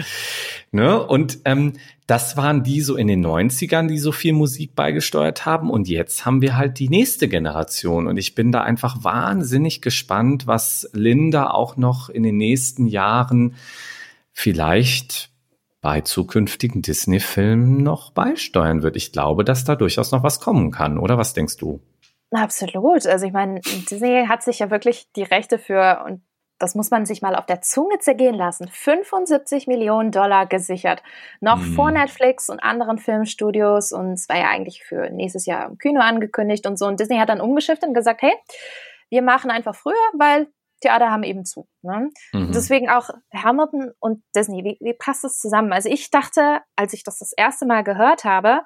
[0.72, 1.06] Ne?
[1.06, 1.74] Und ähm,
[2.12, 5.70] das waren die so in den 90ern, die so viel Musik beigesteuert haben.
[5.70, 8.06] Und jetzt haben wir halt die nächste Generation.
[8.06, 13.54] Und ich bin da einfach wahnsinnig gespannt, was Linda auch noch in den nächsten Jahren
[14.30, 15.30] vielleicht
[15.80, 18.96] bei zukünftigen Disney-Filmen noch beisteuern wird.
[18.96, 20.98] Ich glaube, dass da durchaus noch was kommen kann.
[20.98, 21.80] Oder was denkst du?
[22.30, 23.06] Absolut.
[23.06, 26.20] Also ich meine, Disney hat sich ja wirklich die Rechte für, und
[26.62, 31.02] das muss man sich mal auf der Zunge zergehen lassen, 75 Millionen Dollar gesichert.
[31.40, 31.74] Noch mhm.
[31.74, 36.00] vor Netflix und anderen Filmstudios und es war ja eigentlich für nächstes Jahr im Kino
[36.00, 36.86] angekündigt und so.
[36.86, 38.32] Und Disney hat dann umgeschiftet und gesagt, hey,
[39.10, 40.46] wir machen einfach früher, weil
[40.80, 41.66] Theater haben eben zu.
[41.82, 42.10] Ne?
[42.32, 42.52] Mhm.
[42.52, 45.72] Deswegen auch Hamilton und Disney, wie, wie passt das zusammen?
[45.72, 48.62] Also ich dachte, als ich das das erste Mal gehört habe,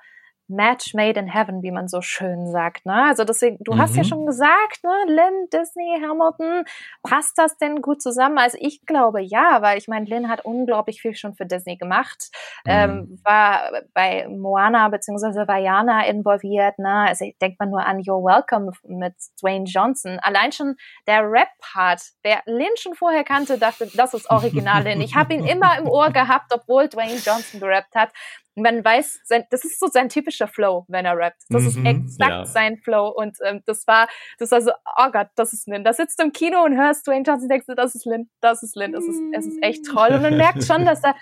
[0.49, 2.87] Match made in heaven, wie man so schön sagt.
[2.87, 3.05] Ne?
[3.09, 3.79] Also deswegen, du mhm.
[3.79, 4.09] hast ja mhm.
[4.09, 6.65] schon gesagt, ne, Lynn, Disney, Hamilton,
[7.03, 8.39] passt das denn gut zusammen?
[8.39, 12.29] Also ich glaube ja, weil ich meine, Lynn hat unglaublich viel schon für Disney gemacht,
[12.65, 12.73] mhm.
[12.73, 16.79] ähm, war bei Moana beziehungsweise Vajana involviert.
[16.79, 17.07] Ne?
[17.09, 20.19] Also ich denkt man nur an You're Welcome mit Dwayne Johnson.
[20.21, 20.77] Allein schon
[21.07, 25.01] der Rap-Part, wer Lynn schon vorher kannte, dachte, das ist original Lynn.
[25.01, 28.11] Ich habe ihn immer im Ohr gehabt, obwohl Dwayne Johnson gerappt hat
[28.57, 31.43] man weiß, sein, das ist so sein typischer Flow, wenn er rappt.
[31.51, 32.45] Das mhm, ist exakt ja.
[32.47, 33.09] sein Flow.
[33.09, 35.85] Und ähm, das war, das war so, oh Gott, das ist Lynn.
[35.85, 38.63] Da sitzt du im Kino und hörst Dwayne Johnson, denkst du, das ist Lynn, das
[38.63, 40.09] ist Lynn, das ist, es ist echt toll.
[40.09, 41.15] Und man merkt schon, dass da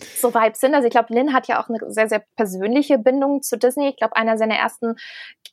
[0.00, 0.74] so Vibes sind.
[0.74, 3.88] Also ich glaube, Lynn hat ja auch eine sehr, sehr persönliche Bindung zu Disney.
[3.88, 4.96] Ich glaube, einer seiner ersten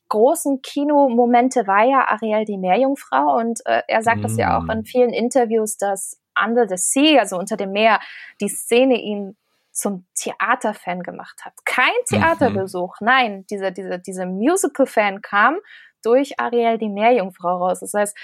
[0.08, 3.36] großen Kinomomente war ja Ariel die Meerjungfrau.
[3.38, 4.22] Und äh, er sagt mm.
[4.22, 8.00] das ja auch in vielen Interviews, dass Under the Sea, also unter dem Meer,
[8.40, 9.36] die Szene ihn
[9.72, 11.54] zum Theaterfan gemacht hat.
[11.64, 11.90] Kein.
[12.08, 13.06] Theaterbesuch, mhm.
[13.06, 15.58] nein, dieser, dieser, dieser Musical-Fan kam
[16.02, 17.80] durch Ariel die Meerjungfrau raus.
[17.80, 18.16] Das heißt,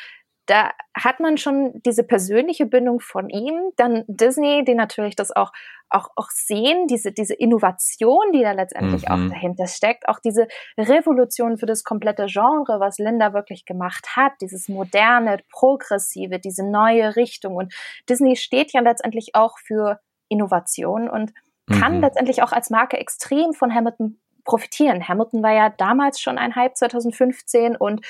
[0.47, 5.51] da hat man schon diese persönliche Bindung von ihm, dann Disney, die natürlich das auch
[5.89, 9.13] auch, auch sehen, diese, diese Innovation, die da letztendlich mhm.
[9.13, 14.33] auch dahinter steckt, auch diese Revolution für das komplette Genre, was Linda wirklich gemacht hat,
[14.41, 17.55] dieses moderne, progressive, diese neue Richtung.
[17.55, 17.75] Und
[18.09, 21.33] Disney steht ja letztendlich auch für Innovation und
[21.69, 22.01] kann mhm.
[22.03, 25.07] letztendlich auch als Marke extrem von Hamilton profitieren.
[25.07, 28.07] Hamilton war ja damals schon ein Hype 2015 und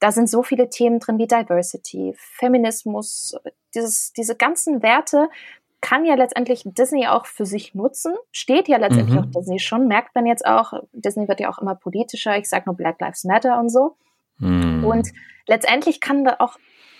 [0.00, 3.36] da sind so viele Themen drin wie Diversity, Feminismus,
[3.74, 5.28] dieses, diese ganzen Werte
[5.80, 9.24] kann ja letztendlich Disney auch für sich nutzen, steht ja letztendlich mhm.
[9.24, 12.64] auch Disney schon, merkt man jetzt auch, Disney wird ja auch immer politischer, ich sage
[12.66, 13.96] nur Black Lives Matter und so.
[14.38, 14.84] Mhm.
[14.84, 15.08] Und
[15.46, 16.56] letztendlich kann da auch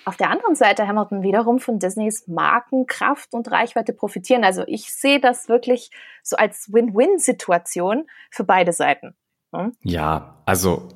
[0.08, 4.42] auf der anderen Seite Hamilton wiederum von Disneys Markenkraft und Reichweite profitieren.
[4.42, 5.90] Also ich sehe das wirklich
[6.22, 9.14] so als Win-Win-Situation für beide Seiten.
[9.54, 9.74] Hm?
[9.82, 10.88] Ja, also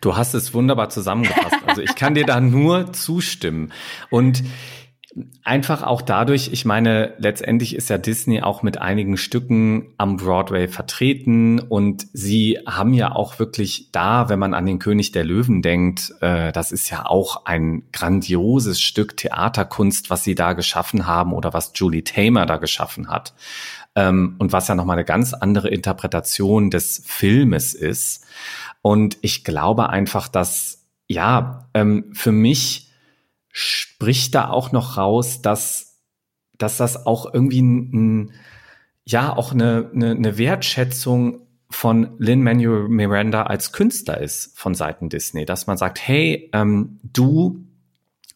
[0.00, 1.58] du hast es wunderbar zusammengefasst.
[1.66, 3.72] Also ich kann dir da nur zustimmen.
[4.10, 4.42] Und
[5.42, 10.68] Einfach auch dadurch, ich meine, letztendlich ist ja Disney auch mit einigen Stücken am Broadway
[10.68, 15.62] vertreten und sie haben ja auch wirklich da, wenn man an den König der Löwen
[15.62, 21.32] denkt, äh, das ist ja auch ein grandioses Stück Theaterkunst, was sie da geschaffen haben
[21.32, 23.34] oder was Julie Tamer da geschaffen hat.
[23.96, 28.24] Ähm, und was ja nochmal eine ganz andere Interpretation des Filmes ist.
[28.80, 32.89] Und ich glaube einfach, dass, ja, ähm, für mich,
[33.50, 35.98] spricht da auch noch raus, dass,
[36.58, 38.32] dass das auch irgendwie ein, ein
[39.04, 45.44] ja, auch eine, eine, eine Wertschätzung von Lin-Manuel Miranda als Künstler ist von Seiten Disney,
[45.44, 47.64] dass man sagt, hey, ähm, du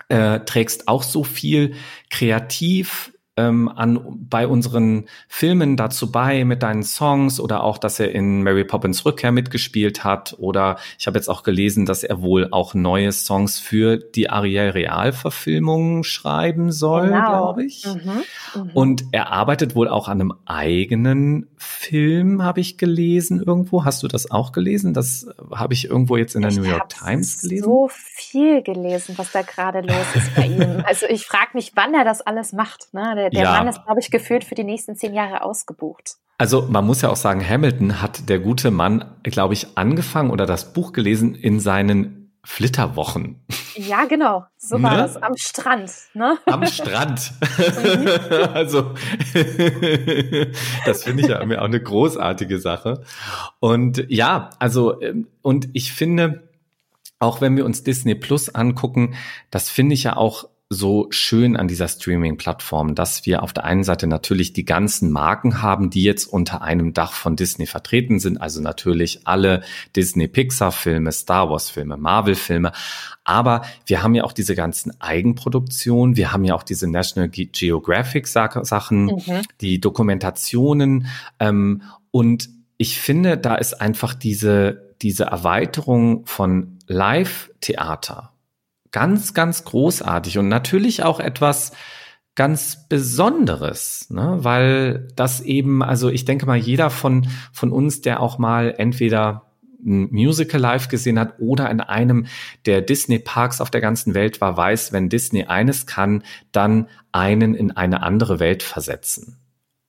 [0.09, 1.75] äh, trägst auch so viel
[2.11, 8.13] kreativ ähm, an, bei unseren Filmen dazu bei mit deinen Songs oder auch, dass er
[8.13, 12.49] in Mary Poppins Rückkehr mitgespielt hat oder ich habe jetzt auch gelesen, dass er wohl
[12.53, 17.27] auch neue Songs für die Ariel Real Verfilmung schreiben soll, genau.
[17.27, 17.85] glaube ich.
[17.87, 18.23] Mhm.
[18.55, 18.71] Mhm.
[18.73, 23.85] Und er arbeitet wohl auch an einem eigenen Film, habe ich gelesen irgendwo.
[23.85, 24.95] Hast du das auch gelesen?
[24.95, 27.65] Das habe ich irgendwo jetzt in der ich New York Times gelesen.
[27.65, 30.83] So viel gelesen, was da gerade los ist bei ihm.
[30.85, 32.93] Also ich frage mich, wann er das alles macht.
[32.93, 33.15] Ne?
[33.17, 33.53] Der, der ja.
[33.53, 36.17] Mann ist, glaube ich, gefühlt für die nächsten zehn Jahre ausgebucht.
[36.39, 40.47] Also man muss ja auch sagen, Hamilton hat der gute Mann, glaube ich, angefangen oder
[40.47, 43.41] das Buch gelesen in seinen Flitterwochen.
[43.75, 44.45] Ja, genau.
[44.59, 44.99] So war ne?
[44.99, 45.17] das.
[45.17, 45.91] Am Strand.
[46.13, 46.37] Ne?
[46.45, 47.33] Am Strand.
[47.41, 48.09] Mhm.
[48.55, 48.93] also,
[50.85, 53.03] das finde ich ja auch eine großartige Sache.
[53.61, 56.49] Und ja, also, ähm, und ich finde,
[57.19, 59.15] auch wenn wir uns Disney Plus angucken,
[59.51, 60.45] das finde ich ja auch
[60.75, 65.63] so schön an dieser Streaming-Plattform, dass wir auf der einen Seite natürlich die ganzen Marken
[65.63, 69.63] haben, die jetzt unter einem Dach von Disney vertreten sind, also natürlich alle
[69.97, 72.73] Disney-Pixar-Filme, Star Wars-Filme, Marvel-Filme,
[73.25, 79.07] aber wir haben ja auch diese ganzen Eigenproduktionen, wir haben ja auch diese National Geographic-Sachen,
[79.07, 79.43] mhm.
[79.63, 81.07] die Dokumentationen.
[81.41, 88.34] Ähm, und ich finde, da ist einfach diese, diese Erweiterung von Live-Theater
[88.95, 91.73] ganz, ganz großartig und natürlich auch etwas
[92.37, 94.37] ganz Besonderes, ne?
[94.39, 99.51] weil das eben, also ich denke mal, jeder von, von uns, der auch mal entweder
[99.85, 102.27] ein Musical live gesehen hat oder in einem
[102.67, 106.23] der Disney Parks auf der ganzen Welt war, weiß, wenn Disney eines kann,
[106.53, 109.39] dann einen in eine andere Welt versetzen.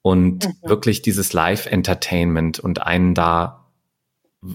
[0.02, 0.68] Und mhm.
[0.68, 3.68] wirklich dieses Live-Entertainment und einen da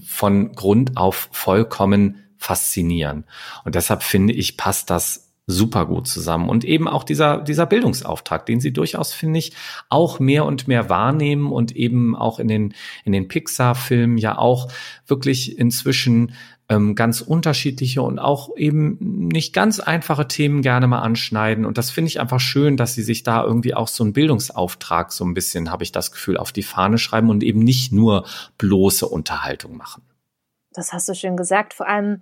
[0.06, 3.26] von Grund auf vollkommen faszinieren.
[3.64, 6.50] Und deshalb finde ich, passt das super gut zusammen.
[6.50, 9.54] Und eben auch dieser, dieser Bildungsauftrag, den sie durchaus, finde ich,
[9.90, 12.74] auch mehr und mehr wahrnehmen und eben auch in den,
[13.06, 14.72] in den Pixar-Filmen ja auch
[15.06, 16.34] wirklich inzwischen
[16.70, 21.66] ähm, ganz unterschiedliche und auch eben nicht ganz einfache Themen gerne mal anschneiden.
[21.66, 25.12] Und das finde ich einfach schön, dass sie sich da irgendwie auch so einen Bildungsauftrag
[25.12, 28.26] so ein bisschen, habe ich das Gefühl, auf die Fahne schreiben und eben nicht nur
[28.58, 30.04] bloße Unterhaltung machen.
[30.74, 31.74] Das hast du schön gesagt.
[31.74, 32.22] Vor allem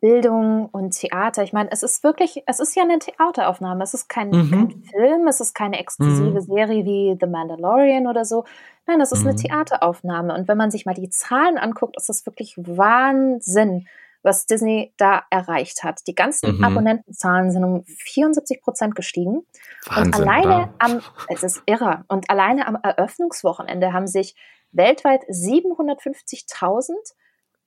[0.00, 1.42] Bildung und Theater.
[1.42, 3.82] Ich meine, es ist wirklich, es ist ja eine Theateraufnahme.
[3.82, 4.50] Es ist kein, mhm.
[4.50, 6.40] kein Film, es ist keine exklusive mhm.
[6.40, 8.44] Serie wie The Mandalorian oder so.
[8.86, 9.30] Nein, das ist mhm.
[9.30, 10.34] eine Theateraufnahme.
[10.34, 13.86] Und wenn man sich mal die Zahlen anguckt, ist das wirklich Wahnsinn,
[14.22, 16.06] was Disney da erreicht hat.
[16.06, 16.64] Die ganzen mhm.
[16.64, 19.46] Abonnentenzahlen sind um 74 Prozent gestiegen.
[19.86, 20.74] Wahnsinn, und alleine oder?
[20.78, 24.36] am, es ist irre, und alleine am Eröffnungswochenende haben sich
[24.72, 26.92] weltweit 750.000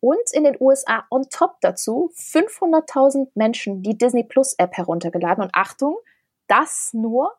[0.01, 5.43] und in den USA on top dazu 500.000 Menschen die Disney Plus App heruntergeladen.
[5.43, 5.97] Und Achtung,
[6.47, 7.33] das nur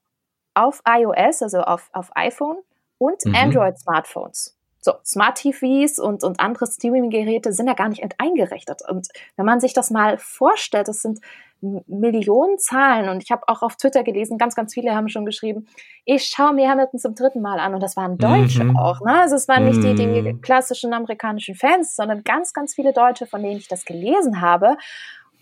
[0.54, 2.58] auf iOS, also auf, auf iPhone
[2.98, 3.34] und mhm.
[3.34, 4.56] Android-Smartphones.
[4.82, 8.80] So, Smart TVs und, und andere Streaming-Geräte sind ja gar nicht eingerechnet.
[8.88, 11.20] Und wenn man sich das mal vorstellt, das sind
[11.60, 15.66] Millionen Zahlen und ich habe auch auf Twitter gelesen, ganz, ganz viele haben schon geschrieben,
[16.04, 18.78] ich schaue mir Hamilton zum dritten Mal an und das waren Deutsche mhm.
[18.78, 19.00] auch.
[19.00, 19.20] Ne?
[19.20, 20.40] Also es waren nicht die, die mhm.
[20.40, 24.76] klassischen amerikanischen Fans, sondern ganz, ganz viele Deutsche, von denen ich das gelesen habe.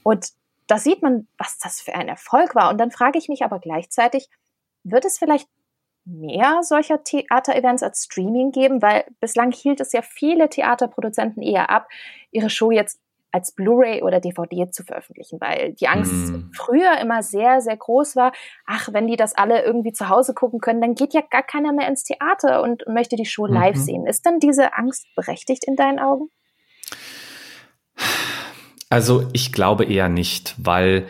[0.02, 0.30] Und
[0.66, 2.70] da sieht man, was das für ein Erfolg war.
[2.70, 4.28] Und dann frage ich mich aber gleichzeitig,
[4.84, 5.48] wird es vielleicht
[6.04, 8.82] mehr solcher Theaterevents als Streaming geben?
[8.82, 11.88] Weil bislang hielt es ja viele Theaterproduzenten eher ab,
[12.30, 13.00] ihre Show jetzt
[13.30, 16.50] als Blu-ray oder DVD zu veröffentlichen, weil die Angst mm.
[16.54, 18.32] früher immer sehr, sehr groß war.
[18.66, 21.72] Ach, wenn die das alle irgendwie zu Hause gucken können, dann geht ja gar keiner
[21.72, 23.80] mehr ins Theater und möchte die Show live mhm.
[23.80, 24.06] sehen.
[24.06, 26.30] Ist dann diese Angst berechtigt in deinen Augen?
[28.90, 31.06] Also ich glaube eher nicht, weil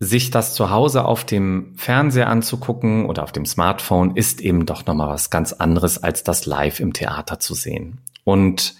[0.00, 4.86] sich das zu Hause auf dem Fernseher anzugucken oder auf dem Smartphone ist eben doch
[4.86, 8.00] nochmal was ganz anderes, als das live im Theater zu sehen.
[8.24, 8.76] Und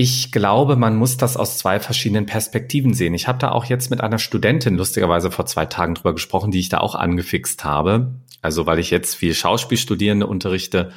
[0.00, 3.14] ich glaube, man muss das aus zwei verschiedenen Perspektiven sehen.
[3.14, 6.60] Ich habe da auch jetzt mit einer Studentin lustigerweise vor zwei Tagen drüber gesprochen, die
[6.60, 8.14] ich da auch angefixt habe.
[8.40, 10.92] Also weil ich jetzt viel Schauspielstudierende unterrichte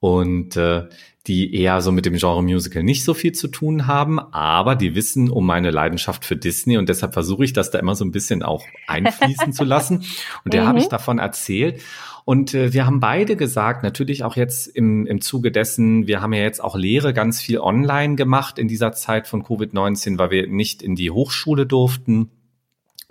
[0.00, 0.84] und äh,
[1.26, 4.94] die eher so mit dem Genre Musical nicht so viel zu tun haben, aber die
[4.94, 8.12] wissen um meine Leidenschaft für Disney und deshalb versuche ich das da immer so ein
[8.12, 10.06] bisschen auch einfließen zu lassen.
[10.46, 10.68] Und der mhm.
[10.68, 11.82] habe ich davon erzählt.
[12.28, 16.34] Und äh, wir haben beide gesagt, natürlich auch jetzt im, im Zuge dessen, wir haben
[16.34, 20.46] ja jetzt auch Lehre ganz viel online gemacht in dieser Zeit von Covid-19, weil wir
[20.46, 22.28] nicht in die Hochschule durften.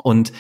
[0.03, 0.31] Und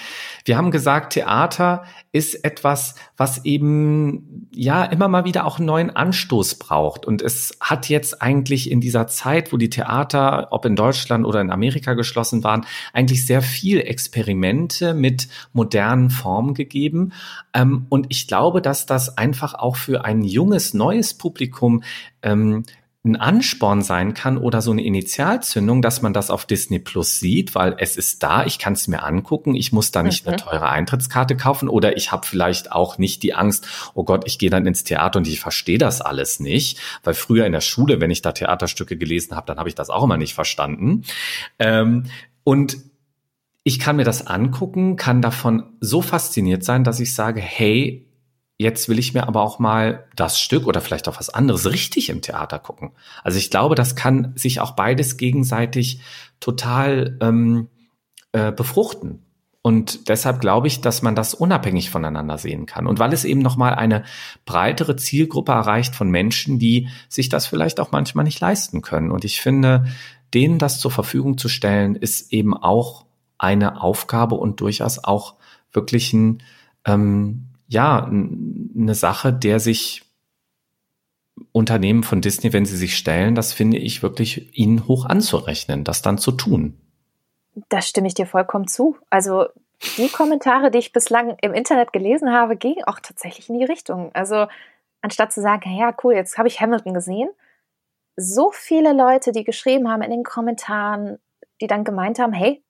[0.45, 5.89] wir haben gesagt, Theater ist etwas, was eben ja immer mal wieder auch einen neuen
[5.89, 7.05] Anstoß braucht.
[7.05, 11.41] Und es hat jetzt eigentlich in dieser Zeit, wo die Theater, ob in Deutschland oder
[11.41, 17.13] in Amerika geschlossen waren, eigentlich sehr viel Experimente mit modernen Formen gegeben.
[17.53, 21.83] Ähm, und ich glaube, dass das einfach auch für ein junges, neues Publikum
[22.21, 22.63] ähm,
[23.03, 27.55] ein Ansporn sein kann oder so eine Initialzündung, dass man das auf Disney Plus sieht,
[27.55, 30.33] weil es ist da, ich kann es mir angucken, ich muss da nicht mhm.
[30.33, 34.39] eine teure Eintrittskarte kaufen oder ich habe vielleicht auch nicht die Angst, oh Gott, ich
[34.39, 38.01] gehe dann ins Theater und ich verstehe das alles nicht, weil früher in der Schule,
[38.01, 41.03] wenn ich da Theaterstücke gelesen habe, dann habe ich das auch immer nicht verstanden.
[41.59, 42.05] Ähm,
[42.43, 42.77] und
[43.63, 48.06] ich kann mir das angucken, kann davon so fasziniert sein, dass ich sage, hey,
[48.57, 52.09] jetzt will ich mir aber auch mal das Stück oder vielleicht auch was anderes richtig
[52.09, 52.91] im Theater gucken.
[53.23, 56.01] Also ich glaube, das kann sich auch beides gegenseitig
[56.39, 57.69] total ähm,
[58.31, 59.23] äh, befruchten.
[59.61, 62.87] Und deshalb glaube ich, dass man das unabhängig voneinander sehen kann.
[62.87, 64.05] Und weil es eben nochmal eine
[64.45, 69.11] breitere Zielgruppe erreicht von Menschen, die sich das vielleicht auch manchmal nicht leisten können.
[69.11, 69.85] Und ich finde,
[70.33, 73.05] denen das zur Verfügung zu stellen, ist eben auch
[73.37, 75.35] eine Aufgabe und durchaus auch
[75.73, 76.43] wirklich ein,
[76.85, 80.03] ähm, ja, eine Sache, der sich
[81.51, 86.01] Unternehmen von Disney, wenn sie sich stellen, das finde ich wirklich ihnen hoch anzurechnen, das
[86.01, 86.79] dann zu tun.
[87.69, 88.97] Da stimme ich dir vollkommen zu.
[89.09, 89.47] Also
[89.97, 94.11] die Kommentare, die ich bislang im Internet gelesen habe, gingen auch tatsächlich in die Richtung.
[94.13, 94.47] Also
[95.01, 97.29] anstatt zu sagen, ja cool, jetzt habe ich Hamilton gesehen,
[98.15, 101.19] so viele Leute, die geschrieben haben in den Kommentaren,
[101.61, 102.63] die dann gemeint haben, hey,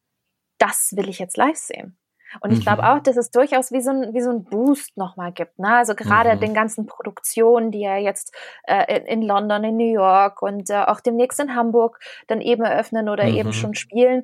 [0.57, 1.96] das will ich jetzt live sehen.
[2.41, 2.87] Und ich glaube mhm.
[2.87, 5.59] auch, dass es durchaus wie so ein, wie so ein Boost nochmal gibt.
[5.59, 5.75] Ne?
[5.75, 6.39] Also gerade mhm.
[6.39, 10.83] den ganzen Produktionen, die ja jetzt äh, in, in, London, in New York und äh,
[10.85, 13.35] auch demnächst in Hamburg dann eben eröffnen oder mhm.
[13.35, 14.23] eben schon spielen.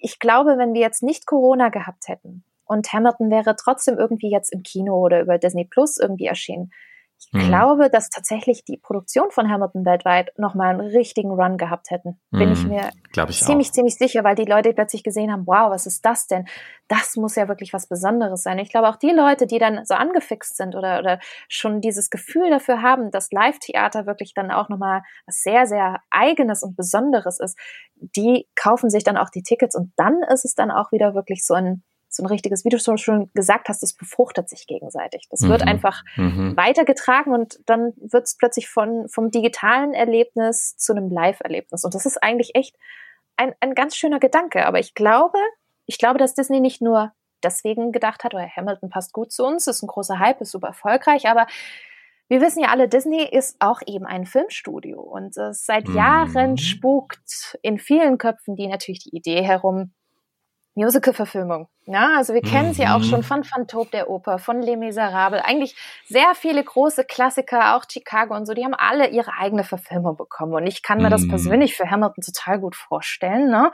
[0.00, 4.52] Ich glaube, wenn wir jetzt nicht Corona gehabt hätten und Hamilton wäre trotzdem irgendwie jetzt
[4.52, 6.70] im Kino oder über Disney Plus irgendwie erschienen,
[7.18, 7.48] ich mhm.
[7.48, 12.20] glaube, dass tatsächlich die Produktion von Hamilton weltweit nochmal einen richtigen Run gehabt hätten.
[12.30, 12.52] Bin mhm.
[12.52, 12.90] ich mir
[13.28, 13.72] ich ziemlich, auch.
[13.72, 16.46] ziemlich sicher, weil die Leute plötzlich gesehen haben, wow, was ist das denn?
[16.86, 18.58] Das muss ja wirklich was Besonderes sein.
[18.58, 22.50] Ich glaube auch die Leute, die dann so angefixt sind oder, oder schon dieses Gefühl
[22.50, 27.58] dafür haben, dass Live-Theater wirklich dann auch nochmal was sehr, sehr eigenes und Besonderes ist,
[27.96, 31.44] die kaufen sich dann auch die Tickets und dann ist es dann auch wieder wirklich
[31.44, 35.28] so ein so ein richtiges, wie du schon gesagt hast, das befruchtet sich gegenseitig.
[35.30, 35.50] Das mhm.
[35.50, 36.56] wird einfach mhm.
[36.56, 41.84] weitergetragen und dann wird es plötzlich von, vom digitalen Erlebnis zu einem Live-Erlebnis.
[41.84, 42.76] Und das ist eigentlich echt
[43.36, 44.66] ein, ein ganz schöner Gedanke.
[44.66, 45.38] Aber ich glaube,
[45.86, 49.66] ich glaube, dass Disney nicht nur deswegen gedacht hat, weil Hamilton passt gut zu uns,
[49.66, 51.46] ist ein großer Hype, ist super erfolgreich, aber
[52.28, 56.56] wir wissen ja alle, Disney ist auch eben ein Filmstudio und äh, seit Jahren mhm.
[56.58, 59.92] spukt in vielen Köpfen die natürlich die Idee herum,
[60.78, 61.68] Musical-Verfilmung.
[61.86, 62.92] Ja, also wir kennen sie mhm.
[62.92, 65.42] auch schon von Phantop der Oper, von Les Miserables.
[65.44, 65.74] Eigentlich
[66.06, 70.54] sehr viele große Klassiker, auch Chicago und so, die haben alle ihre eigene Verfilmung bekommen.
[70.54, 71.10] Und ich kann mir mhm.
[71.10, 73.50] das persönlich für Hamilton total gut vorstellen.
[73.50, 73.72] Ne?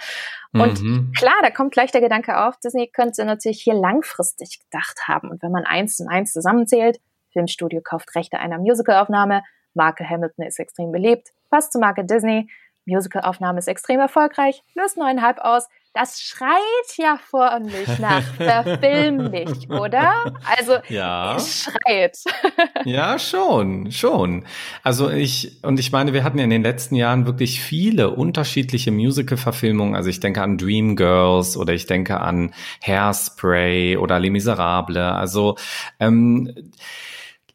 [0.54, 1.12] Und mhm.
[1.16, 5.30] klar, da kommt gleich der Gedanke auf, Disney könnte natürlich hier langfristig gedacht haben.
[5.30, 7.00] Und wenn man eins und eins zusammenzählt,
[7.32, 9.42] Filmstudio kauft Rechte einer Musicalaufnahme,
[9.74, 12.48] Marke Hamilton ist extrem beliebt, passt zur Marke Disney,
[12.86, 16.58] Musicalaufnahme ist extrem erfolgreich, löst neuneinhalb aus, das schreit
[16.96, 20.34] ja förmlich nach verfilmlich, oder?
[20.44, 21.36] Also ja.
[21.36, 22.18] es schreit.
[22.84, 24.44] ja, schon, schon.
[24.82, 28.90] Also ich, und ich meine, wir hatten ja in den letzten Jahren wirklich viele unterschiedliche
[28.90, 29.94] Musical-Verfilmungen.
[29.94, 32.52] Also ich denke an Dreamgirls oder ich denke an
[32.84, 34.96] Hairspray oder Les Miserables.
[34.96, 35.56] Also
[36.00, 36.72] ähm,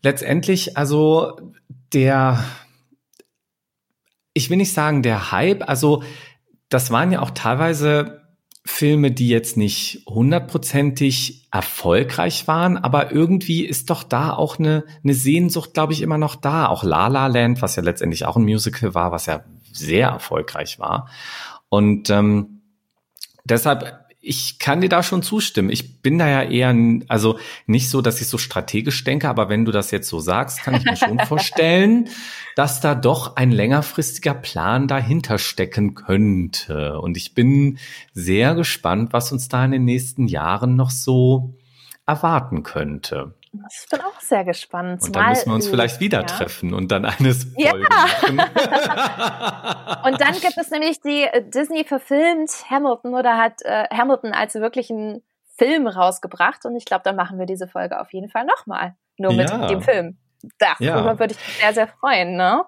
[0.01, 1.37] letztendlich, also
[1.91, 2.41] der,
[4.33, 6.03] ich will nicht sagen der Hype, also
[6.69, 8.19] das waren ja auch teilweise
[8.65, 15.13] Filme, die jetzt nicht hundertprozentig erfolgreich waren, aber irgendwie ist doch da auch eine, eine
[15.13, 16.67] Sehnsucht, glaube ich, immer noch da.
[16.67, 20.79] Auch La La Land, was ja letztendlich auch ein Musical war, was ja sehr erfolgreich
[20.79, 21.09] war.
[21.69, 22.61] Und ähm,
[23.45, 25.71] deshalb ich kann dir da schon zustimmen.
[25.71, 26.75] Ich bin da ja eher,
[27.07, 30.61] also nicht so, dass ich so strategisch denke, aber wenn du das jetzt so sagst,
[30.61, 32.09] kann ich mir schon vorstellen,
[32.55, 36.99] dass da doch ein längerfristiger Plan dahinter stecken könnte.
[36.99, 37.79] Und ich bin
[38.13, 41.55] sehr gespannt, was uns da in den nächsten Jahren noch so
[42.05, 43.33] erwarten könnte.
[43.51, 45.01] Ich bin auch sehr gespannt.
[45.03, 46.25] Und dann müssen wir uns vielleicht wieder ja.
[46.25, 47.73] treffen und dann eines ja.
[50.05, 54.55] und dann gibt es nämlich die äh, Disney verfilmt Hamilton oder hat äh, Hamilton als
[54.55, 55.23] wirklichen
[55.57, 58.95] Film rausgebracht und ich glaube, dann machen wir diese Folge auf jeden Fall nochmal.
[59.17, 59.67] Nur mit ja.
[59.67, 60.17] dem Film.
[60.59, 62.63] Darüber würde ich mich sehr, sehr freuen, ne?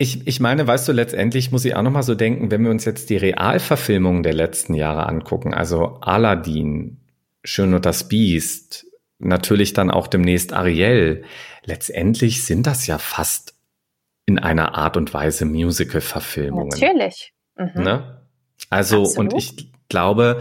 [0.00, 2.84] Ich, ich meine, weißt du, letztendlich muss ich auch nochmal so denken, wenn wir uns
[2.84, 7.00] jetzt die Realverfilmungen der letzten Jahre angucken, also Aladdin,
[7.44, 8.86] Schön und das Biest,
[9.18, 11.24] natürlich dann auch demnächst Ariel.
[11.64, 13.54] Letztendlich sind das ja fast
[14.26, 16.68] in einer Art und Weise Musical-Verfilmungen.
[16.68, 17.32] Natürlich.
[17.56, 17.82] Mhm.
[17.82, 18.22] Ne?
[18.70, 19.32] Also, Absolut.
[19.32, 20.40] und ich glaube,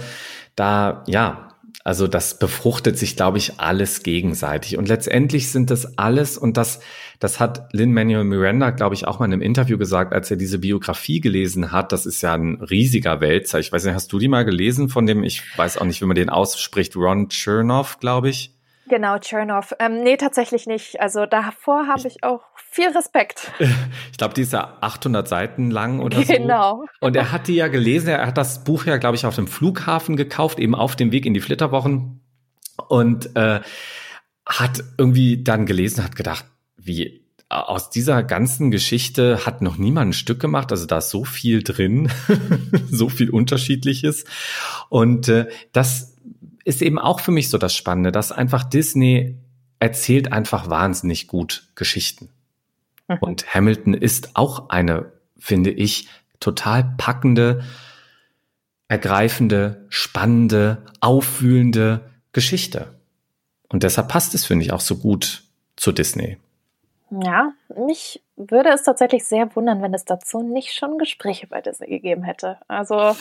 [0.55, 1.47] da, ja,
[1.83, 4.77] also das befruchtet sich, glaube ich, alles gegenseitig.
[4.77, 6.81] Und letztendlich sind das alles, und das,
[7.19, 10.59] das hat Lin-Manuel Miranda, glaube ich, auch mal in einem Interview gesagt, als er diese
[10.59, 11.93] Biografie gelesen hat.
[11.93, 13.59] Das ist ja ein riesiger Wälzer.
[13.59, 16.05] Ich weiß nicht, hast du die mal gelesen von dem, ich weiß auch nicht, wie
[16.05, 18.56] man den ausspricht, Ron Chernoff, glaube ich?
[18.89, 19.73] Genau, Chernoff.
[19.79, 20.99] Ähm, nee, tatsächlich nicht.
[20.99, 23.51] Also davor habe ich auch viel Respekt.
[24.11, 26.33] Ich glaube, die ist ja 800 Seiten lang oder so.
[26.33, 26.85] Genau.
[27.01, 28.09] Und er hat die ja gelesen.
[28.09, 31.27] Er hat das Buch ja, glaube ich, auf dem Flughafen gekauft, eben auf dem Weg
[31.27, 32.19] in die Flitterwochen.
[32.87, 33.59] Und äh,
[34.43, 36.45] hat irgendwie dann gelesen, hat gedacht,
[36.77, 40.71] wie aus dieser ganzen Geschichte hat noch niemand ein Stück gemacht.
[40.71, 42.09] Also da ist so viel drin,
[42.91, 44.25] so viel Unterschiedliches.
[44.89, 46.16] Und äh, das
[46.67, 49.37] ist eben auch für mich so das Spannende, dass einfach Disney
[49.79, 52.29] erzählt einfach wahnsinnig gut Geschichten.
[53.07, 53.17] Mhm.
[53.21, 56.09] Und Hamilton ist auch eine, finde ich,
[56.41, 57.63] total packende,
[58.89, 62.93] ergreifende, spannende, aufwühlende Geschichte.
[63.69, 65.43] Und deshalb passt es, finde ich, auch so gut
[65.77, 66.37] zu Disney.
[67.09, 71.87] Ja, mich würde es tatsächlich sehr wundern, wenn es dazu nicht schon Gespräche bei Disney
[71.87, 72.57] gegeben hätte.
[72.67, 72.95] Also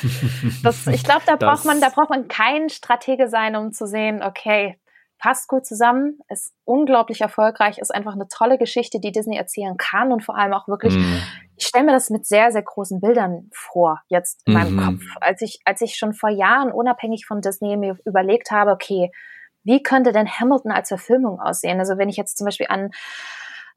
[0.63, 4.23] das, ich glaube, da braucht man, da braucht man kein Stratege sein, um zu sehen,
[4.23, 4.79] okay,
[5.19, 10.13] passt gut zusammen, ist unglaublich erfolgreich, ist einfach eine tolle Geschichte, die Disney erzählen kann
[10.13, 11.17] und vor allem auch wirklich, mm.
[11.57, 14.85] ich stelle mir das mit sehr, sehr großen Bildern vor, jetzt in meinem mm -hmm.
[14.85, 15.03] Kopf.
[15.21, 19.11] Als ich, als ich schon vor Jahren unabhängig von Disney mir überlegt habe, okay,
[19.65, 21.81] wie könnte denn Hamilton als Verfilmung aussehen?
[21.81, 22.91] Also wenn ich jetzt zum Beispiel an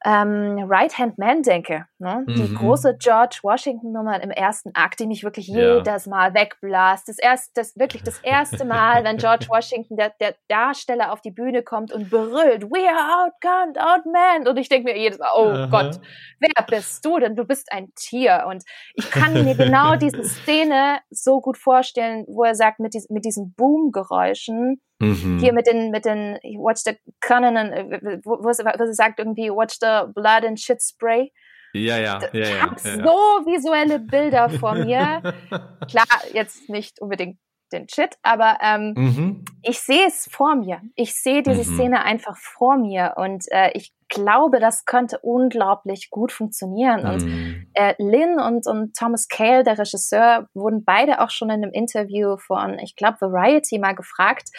[0.06, 2.24] ähm, Right Hand Man denke, ne?
[2.28, 2.56] die mhm.
[2.56, 5.76] große George Washington Nummer im ersten Akt, die mich wirklich ja.
[5.76, 7.10] jedes Mal wegblasst.
[7.10, 11.32] Das erste, das wirklich das erste Mal, wenn George Washington, der, der Darsteller, auf die
[11.32, 14.48] Bühne kommt und brüllt, We are outgunned, outmanned.
[14.48, 15.66] Und ich denke mir jedes Mal, oh Aha.
[15.66, 16.00] Gott,
[16.40, 17.36] wer bist du denn?
[17.36, 18.46] Du bist ein Tier.
[18.48, 23.10] Und ich kann mir genau diese Szene so gut vorstellen, wo er sagt, mit, dies,
[23.10, 25.40] mit diesen Boom-Geräuschen, Mhm.
[25.40, 29.78] Hier mit den, mit den, watch the Cannon, äh, wo, wo, sie sagt irgendwie, watch
[29.80, 31.32] the blood and shit spray.
[31.74, 32.30] Ja, ja, ja.
[32.34, 35.22] Ich ja, habe ja, so visuelle Bilder vor mir.
[35.90, 37.38] Klar, jetzt nicht unbedingt
[37.72, 39.46] den Shit, aber ähm, mhm.
[39.62, 40.82] ich sehe es vor mir.
[40.96, 41.76] Ich sehe diese mhm.
[41.76, 47.06] Szene einfach vor mir und äh, ich glaube, das könnte unglaublich gut funktionieren.
[47.06, 47.68] Und mhm.
[47.74, 52.38] äh, Lynn und, und Thomas Cale, der Regisseur, wurden beide auch schon in einem Interview
[52.38, 54.50] von, ich glaube, Variety mal gefragt,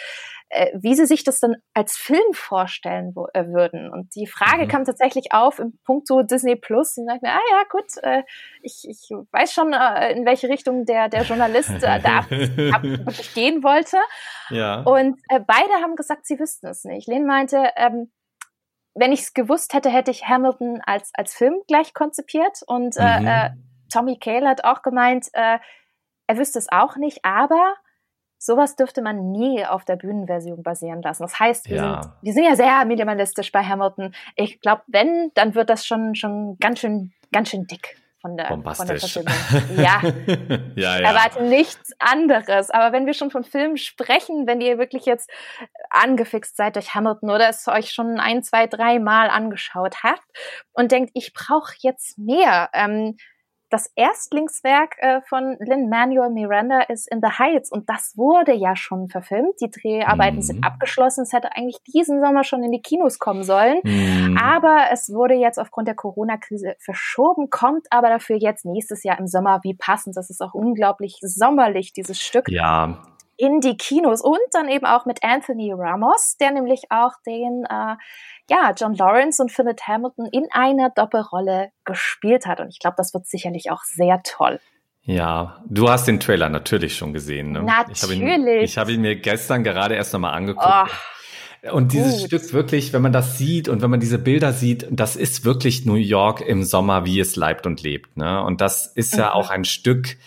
[0.51, 3.89] äh, wie sie sich das dann als Film vorstellen äh, würden.
[3.89, 4.67] Und die Frage mhm.
[4.67, 8.23] kam tatsächlich auf im Punkt so Disney Plus und dachte mir, ah ja, gut, äh,
[8.61, 12.25] ich, ich weiß schon, äh, in welche Richtung der, der Journalist äh, da ab,
[12.73, 13.97] ab, wirklich gehen wollte.
[14.49, 14.81] Ja.
[14.81, 17.07] Und äh, beide haben gesagt, sie wüssten es nicht.
[17.07, 18.11] Lynn meinte, ähm,
[18.93, 22.61] wenn ich es gewusst hätte, hätte ich Hamilton als, als Film gleich konzipiert.
[22.67, 23.27] Und äh, mhm.
[23.27, 23.49] äh,
[23.91, 25.59] Tommy Cale hat auch gemeint, äh,
[26.27, 27.75] er wüsste es auch nicht, aber
[28.37, 31.23] sowas dürfte man nie auf der Bühnenversion basieren lassen.
[31.23, 32.01] Das heißt, wir, ja.
[32.01, 34.15] sind, wir sind ja sehr minimalistisch bei Hamilton.
[34.35, 38.47] Ich glaube, wenn, dann wird das schon, schon ganz schön, ganz schön dick von der,
[38.47, 39.33] von der Verfilmung.
[39.77, 40.01] Ja.
[40.75, 41.09] ja, ja.
[41.09, 42.69] Erwarte nichts anderes.
[42.69, 45.29] Aber wenn wir schon von Filmen sprechen, wenn ihr wirklich jetzt
[45.89, 50.23] angefixt seid durch Hamilton oder es euch schon ein, zwei, drei Mal angeschaut habt
[50.73, 53.17] und denkt, ich brauche jetzt mehr, ähm,
[53.71, 59.07] das Erstlingswerk äh, von Lin-Manuel Miranda ist In the Heights und das wurde ja schon
[59.07, 59.55] verfilmt.
[59.61, 60.41] Die Dreharbeiten mhm.
[60.41, 61.21] sind abgeschlossen.
[61.21, 63.79] Es hätte eigentlich diesen Sommer schon in die Kinos kommen sollen.
[63.83, 64.37] Mhm.
[64.37, 69.27] Aber es wurde jetzt aufgrund der Corona-Krise verschoben, kommt aber dafür jetzt nächstes Jahr im
[69.27, 69.61] Sommer.
[69.63, 70.17] Wie passend.
[70.17, 72.49] Das ist auch unglaublich sommerlich, dieses Stück.
[72.49, 73.01] Ja,
[73.41, 77.95] in die Kinos und dann eben auch mit Anthony Ramos, der nämlich auch den äh,
[78.49, 82.59] ja, John Lawrence und Philip Hamilton in einer Doppelrolle gespielt hat.
[82.59, 84.59] Und ich glaube, das wird sicherlich auch sehr toll.
[85.03, 87.53] Ja, du hast den Trailer natürlich schon gesehen.
[87.53, 87.63] Ne?
[87.63, 88.21] Natürlich.
[88.61, 90.67] Ich habe ihn, hab ihn mir gestern gerade erst nochmal angeguckt.
[90.67, 91.71] Oh.
[91.73, 92.27] Und dieses Gut.
[92.27, 95.85] Stück wirklich, wenn man das sieht und wenn man diese Bilder sieht, das ist wirklich
[95.85, 98.17] New York im Sommer, wie es leibt und lebt.
[98.17, 98.43] Ne?
[98.43, 99.31] Und das ist ja mhm.
[99.31, 100.17] auch ein Stück,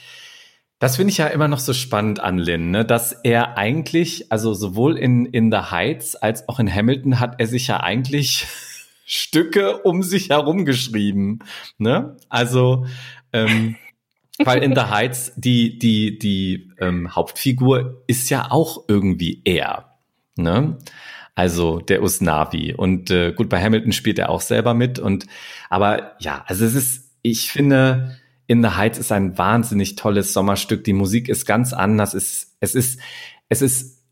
[0.85, 2.85] das finde ich ja immer noch so spannend an Lynn, ne?
[2.85, 7.47] dass er eigentlich, also sowohl in, in The Heights als auch in Hamilton hat er
[7.47, 8.47] sich ja eigentlich
[9.07, 11.39] Stücke um sich herum geschrieben.
[11.79, 12.19] Ne?
[12.29, 12.85] Also,
[13.33, 13.77] ähm,
[14.37, 19.97] weil in The Heights die, die, die ähm, Hauptfigur ist ja auch irgendwie er.
[20.37, 20.77] Ne?
[21.35, 22.75] Also der Usnavi.
[22.75, 24.99] Und äh, gut, bei Hamilton spielt er auch selber mit.
[24.99, 25.29] Und
[25.71, 30.85] aber ja, also es ist, ich finde, in the Heights ist ein wahnsinnig tolles Sommerstück.
[30.85, 32.15] Die Musik ist ganz anders.
[32.15, 33.01] Es, es ist,
[33.49, 34.05] es ist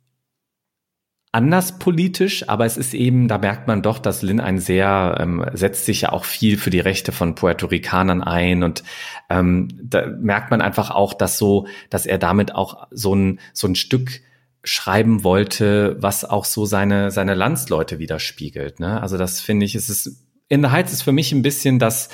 [1.32, 5.44] anders politisch, aber es ist eben, da merkt man doch, dass Lin ein sehr, ähm,
[5.54, 8.84] setzt sich ja auch viel für die Rechte von Puerto Ricanern ein und
[9.30, 13.66] ähm, da merkt man einfach auch, dass so, dass er damit auch so ein, so
[13.66, 14.20] ein Stück
[14.62, 18.78] schreiben wollte, was auch so seine, seine Landsleute widerspiegelt.
[18.78, 19.00] Ne?
[19.00, 22.10] Also das finde ich, es ist, in the Heights ist für mich ein bisschen das,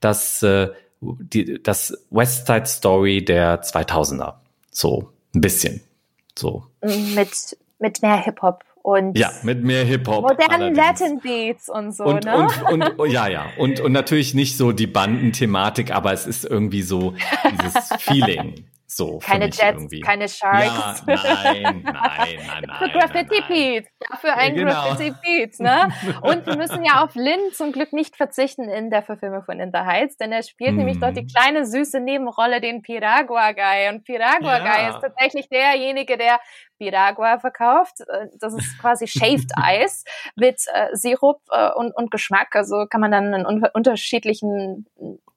[0.00, 0.70] das äh,
[1.02, 4.34] die, das West Side Story der 2000er.
[4.70, 5.80] So, ein bisschen.
[6.38, 6.64] So.
[6.80, 10.22] Mit, mit mehr Hip-Hop und ja, mit mehr Hip-Hop.
[10.22, 12.48] Modernen Latin Beats und so, und, ne?
[12.70, 13.46] Und, und, ja, ja.
[13.56, 17.14] Und, und natürlich nicht so die Bandenthematik, aber es ist irgendwie so
[17.52, 18.64] dieses Feeling.
[18.94, 20.00] So keine Jets, irgendwie.
[20.00, 21.02] keine Sharks.
[21.06, 22.90] Ja, nein, nein, nein, nein.
[22.92, 23.88] Graffiti Pete.
[24.10, 24.70] Dafür ein genau.
[24.70, 25.88] Graffiti Pete, ne?
[26.20, 29.70] Und wir müssen ja auf Lynn zum Glück nicht verzichten in der Verfilmung von In
[29.72, 30.76] the Heights, denn er spielt mm.
[30.76, 31.28] nämlich dort die mhm.
[31.28, 33.88] kleine süße Nebenrolle, den Piragua Guy.
[33.88, 34.64] Und Piragua ja.
[34.64, 36.38] Guy ist tatsächlich derjenige, der
[36.78, 38.00] Piragua verkauft.
[38.00, 39.50] Äh, das ist quasi Shaved
[39.84, 40.04] Ice
[40.36, 42.54] mit äh, Sirup äh, und, und Geschmack.
[42.54, 44.86] Also kann man dann in un unterschiedlichen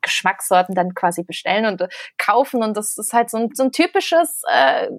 [0.06, 2.64] Geschmackssorten dann quasi bestellen und äh, kaufen.
[2.64, 4.90] Und das ist halt so ein, so ein typisches, äh,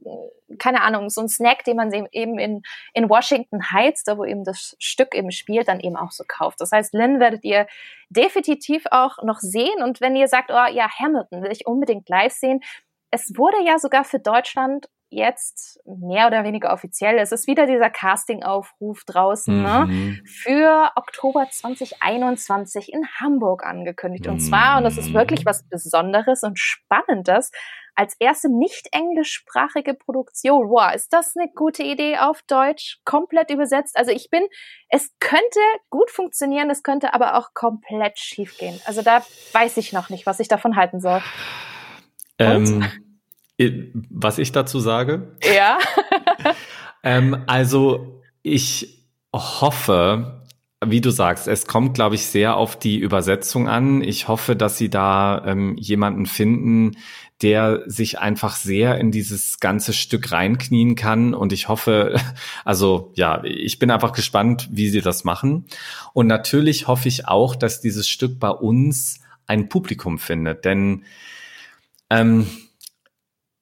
[0.58, 4.44] keine Ahnung, so ein Snack, den man eben in, in Washington Heights, da wo eben
[4.44, 6.60] das Stück eben spielt, dann eben auch so kauft.
[6.60, 7.66] Das heißt, Lynn werdet ihr
[8.10, 9.82] definitiv auch noch sehen.
[9.82, 12.60] Und wenn ihr sagt, oh ja, Hamilton will ich unbedingt live sehen,
[13.10, 17.18] es wurde ja sogar für Deutschland jetzt mehr oder weniger offiziell.
[17.18, 20.08] Es ist wieder dieser Casting-Aufruf draußen ne, mhm.
[20.08, 24.26] ne, für Oktober 2021 in Hamburg angekündigt.
[24.26, 27.50] Und zwar, und das ist wirklich was Besonderes und Spannendes,
[27.96, 30.68] als erste nicht englischsprachige Produktion.
[30.68, 33.00] Wow, ist das eine gute Idee auf Deutsch?
[33.04, 33.96] Komplett übersetzt.
[33.96, 34.46] Also ich bin,
[34.90, 38.78] es könnte gut funktionieren, es könnte aber auch komplett schief gehen.
[38.84, 41.22] Also da weiß ich noch nicht, was ich davon halten soll.
[42.38, 42.84] Ähm,
[43.58, 45.36] was ich dazu sage?
[45.42, 45.78] Ja.
[47.02, 50.42] ähm, also ich hoffe,
[50.84, 54.02] wie du sagst, es kommt, glaube ich, sehr auf die Übersetzung an.
[54.02, 56.96] Ich hoffe, dass sie da ähm, jemanden finden,
[57.42, 61.34] der sich einfach sehr in dieses ganze Stück reinknien kann.
[61.34, 62.20] Und ich hoffe,
[62.64, 65.66] also ja, ich bin einfach gespannt, wie sie das machen.
[66.12, 70.64] Und natürlich hoffe ich auch, dass dieses Stück bei uns ein Publikum findet.
[70.64, 71.04] Denn
[72.10, 72.46] ähm,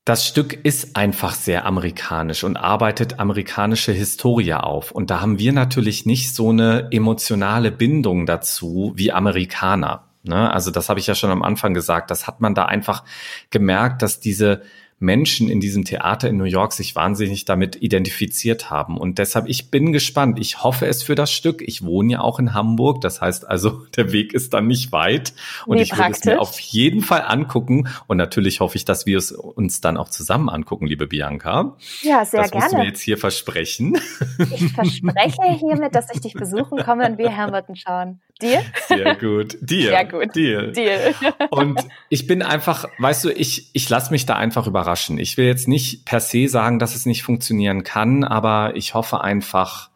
[0.05, 4.91] das Stück ist einfach sehr amerikanisch und arbeitet amerikanische Historie auf.
[4.91, 10.05] Und da haben wir natürlich nicht so eine emotionale Bindung dazu wie Amerikaner.
[10.23, 10.53] Ne?
[10.53, 12.11] Also das habe ich ja schon am Anfang gesagt.
[12.11, 13.03] Das hat man da einfach
[13.49, 14.63] gemerkt, dass diese
[14.99, 18.97] Menschen in diesem Theater in New York sich wahnsinnig damit identifiziert haben.
[18.97, 20.39] Und deshalb, ich bin gespannt.
[20.39, 21.63] Ich hoffe es für das Stück.
[21.63, 23.01] Ich wohne ja auch in Hamburg.
[23.01, 25.35] Das heißt also, der Weg ist dann nicht weit.
[25.67, 27.89] Und Wie ich will es mir auf jeden Fall angucken.
[28.07, 31.77] Und natürlich hoffe ich, dass wir es uns dann auch zusammen angucken, liebe Bianca.
[32.03, 32.51] Ja, sehr das gerne.
[32.51, 33.99] Das musst du mir jetzt hier versprechen.
[34.39, 38.21] Ich verspreche hiermit, dass ich dich besuchen komme und wir Hamilton schauen.
[38.43, 38.63] Dir?
[38.89, 39.57] Sehr gut.
[39.61, 39.91] Dir.
[39.91, 40.35] Sehr gut.
[40.35, 40.73] Dir.
[40.73, 41.15] Dir.
[41.51, 45.19] Und ich bin einfach, weißt du, ich, ich lasse mich da einfach überraschen.
[45.19, 49.21] Ich will jetzt nicht per se sagen, dass es nicht funktionieren kann, aber ich hoffe
[49.21, 49.91] einfach,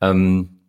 [0.00, 0.60] ähm,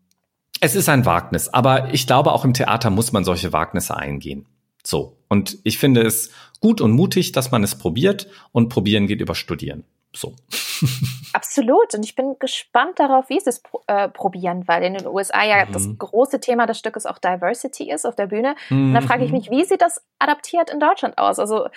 [0.60, 1.50] es ist ein Wagnis.
[1.50, 4.46] Aber ich glaube, auch im Theater muss man solche Wagnisse eingehen.
[4.84, 5.18] So.
[5.30, 9.36] Und ich finde es gut und mutig, dass man es probiert und probieren geht über
[9.36, 9.84] studieren.
[10.16, 10.36] So.
[11.34, 11.94] Absolut.
[11.96, 15.66] Und ich bin gespannt darauf, wie sie es äh, probieren, weil in den USA ja
[15.66, 15.74] mhm.
[15.74, 18.56] das große Thema des Stückes auch Diversity ist auf der Bühne.
[18.70, 18.88] Mhm.
[18.88, 21.40] Und da frage ich mich, wie sieht das adaptiert in Deutschland aus?
[21.40, 21.68] Also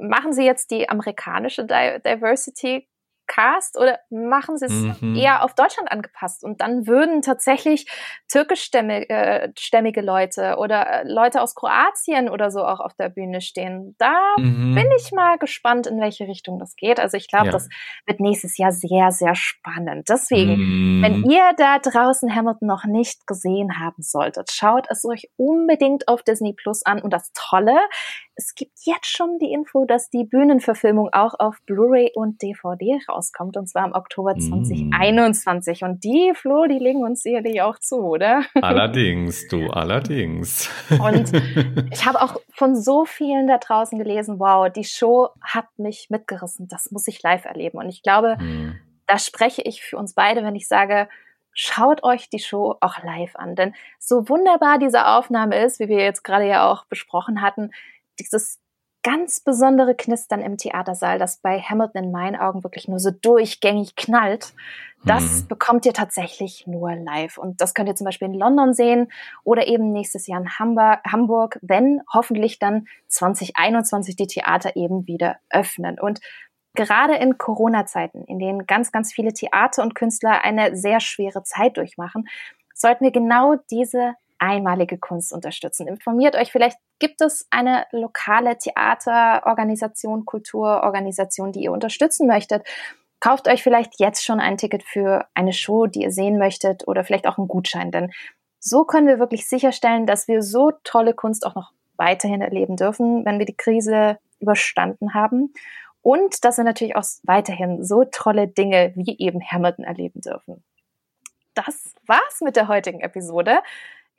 [0.00, 2.86] machen sie jetzt die amerikanische Di Diversity
[3.28, 5.14] Cast oder machen sie es mhm.
[5.14, 6.42] eher auf Deutschland angepasst?
[6.42, 7.86] Und dann würden tatsächlich
[8.28, 13.94] türkischstämmige äh, Leute oder äh, Leute aus Kroatien oder so auch auf der Bühne stehen.
[13.98, 14.74] Da mhm.
[14.74, 16.98] bin ich mal gespannt, in welche Richtung das geht.
[16.98, 17.52] Also ich glaube, ja.
[17.52, 17.68] das
[18.06, 20.08] wird nächstes Jahr sehr, sehr spannend.
[20.08, 21.02] Deswegen, mhm.
[21.02, 26.22] wenn ihr da draußen Hamilton noch nicht gesehen haben solltet, schaut es euch unbedingt auf
[26.22, 27.00] Disney Plus an.
[27.02, 27.76] Und das Tolle,
[28.38, 33.56] es gibt jetzt schon die Info, dass die Bühnenverfilmung auch auf Blu-ray und DVD rauskommt,
[33.56, 35.80] und zwar im Oktober 2021.
[35.80, 35.84] Mm.
[35.84, 38.44] Und die, Flo, die legen uns sicherlich auch zu, oder?
[38.62, 40.70] Allerdings, du, allerdings.
[40.88, 41.32] Und
[41.92, 46.68] ich habe auch von so vielen da draußen gelesen, wow, die Show hat mich mitgerissen.
[46.68, 47.78] Das muss ich live erleben.
[47.78, 48.78] Und ich glaube, mm.
[49.08, 51.08] da spreche ich für uns beide, wenn ich sage,
[51.54, 53.56] schaut euch die Show auch live an.
[53.56, 57.72] Denn so wunderbar diese Aufnahme ist, wie wir jetzt gerade ja auch besprochen hatten,
[58.20, 58.58] dieses
[59.02, 63.96] ganz besondere Knistern im Theatersaal, das bei Hamilton in meinen Augen wirklich nur so durchgängig
[63.96, 64.52] knallt,
[65.04, 65.48] das mhm.
[65.48, 67.38] bekommt ihr tatsächlich nur live.
[67.38, 69.10] Und das könnt ihr zum Beispiel in London sehen
[69.44, 76.00] oder eben nächstes Jahr in Hamburg, wenn hoffentlich dann 2021 die Theater eben wieder öffnen.
[76.00, 76.20] Und
[76.74, 81.76] gerade in Corona-Zeiten, in denen ganz, ganz viele Theater und Künstler eine sehr schwere Zeit
[81.76, 82.28] durchmachen,
[82.74, 85.88] sollten wir genau diese einmalige Kunst unterstützen.
[85.88, 92.66] Informiert euch, vielleicht gibt es eine lokale Theaterorganisation, Kulturorganisation, die ihr unterstützen möchtet.
[93.20, 97.04] Kauft euch vielleicht jetzt schon ein Ticket für eine Show, die ihr sehen möchtet oder
[97.04, 98.12] vielleicht auch einen Gutschein, denn
[98.60, 103.24] so können wir wirklich sicherstellen, dass wir so tolle Kunst auch noch weiterhin erleben dürfen,
[103.24, 105.52] wenn wir die Krise überstanden haben
[106.02, 110.62] und dass wir natürlich auch weiterhin so tolle Dinge wie eben Hamilton erleben dürfen.
[111.54, 113.58] Das war's mit der heutigen Episode.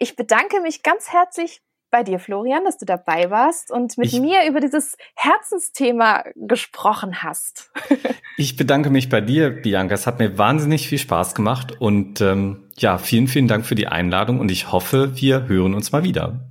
[0.01, 4.19] Ich bedanke mich ganz herzlich bei dir, Florian, dass du dabei warst und mit ich,
[4.21, 7.69] mir über dieses Herzensthema gesprochen hast.
[8.37, 9.93] ich bedanke mich bei dir, Bianca.
[9.93, 13.87] Es hat mir wahnsinnig viel Spaß gemacht und ähm, ja, vielen, vielen Dank für die
[13.87, 16.47] Einladung und ich hoffe, wir hören uns mal wieder.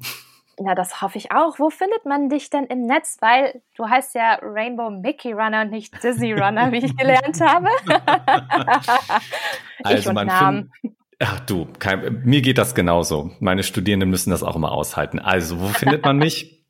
[0.61, 1.59] Na, das hoffe ich auch.
[1.59, 3.17] Wo findet man dich denn im Netz?
[3.21, 7.69] Weil du heißt ja Rainbow Mickey Runner und nicht Disney Runner, wie ich gelernt habe.
[9.85, 10.73] also ich und Namen.
[10.81, 13.33] Find, Ach du, kein, mir geht das genauso.
[13.41, 15.19] Meine Studierenden müssen das auch immer aushalten.
[15.19, 16.57] Also, wo findet man mich?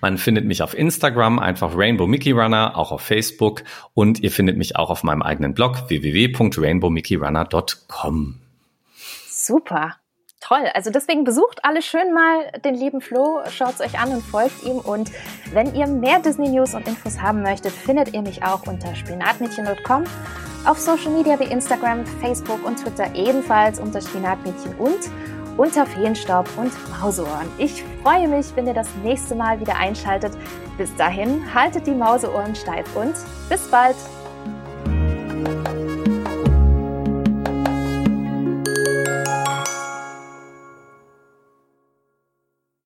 [0.00, 4.56] Man findet mich auf Instagram, einfach Rainbow Mickey Runner, auch auf Facebook und ihr findet
[4.56, 8.40] mich auch auf meinem eigenen Blog www.rainbowmickeyrunner.com.
[9.28, 9.96] Super.
[10.48, 10.64] Toll.
[10.72, 14.62] Also deswegen besucht alle schön mal den lieben Flo, schaut es euch an und folgt
[14.62, 14.78] ihm.
[14.78, 15.10] Und
[15.52, 20.04] wenn ihr mehr Disney News und Infos haben möchtet, findet ihr mich auch unter spinatmädchen.com
[20.64, 24.98] auf Social Media wie Instagram, Facebook und Twitter ebenfalls unter Spinatmädchen und
[25.58, 27.48] unter Feenstaub und Mauseohren.
[27.58, 30.32] Ich freue mich, wenn ihr das nächste Mal wieder einschaltet.
[30.78, 33.14] Bis dahin, haltet die Mauseohren steif und
[33.50, 33.96] bis bald!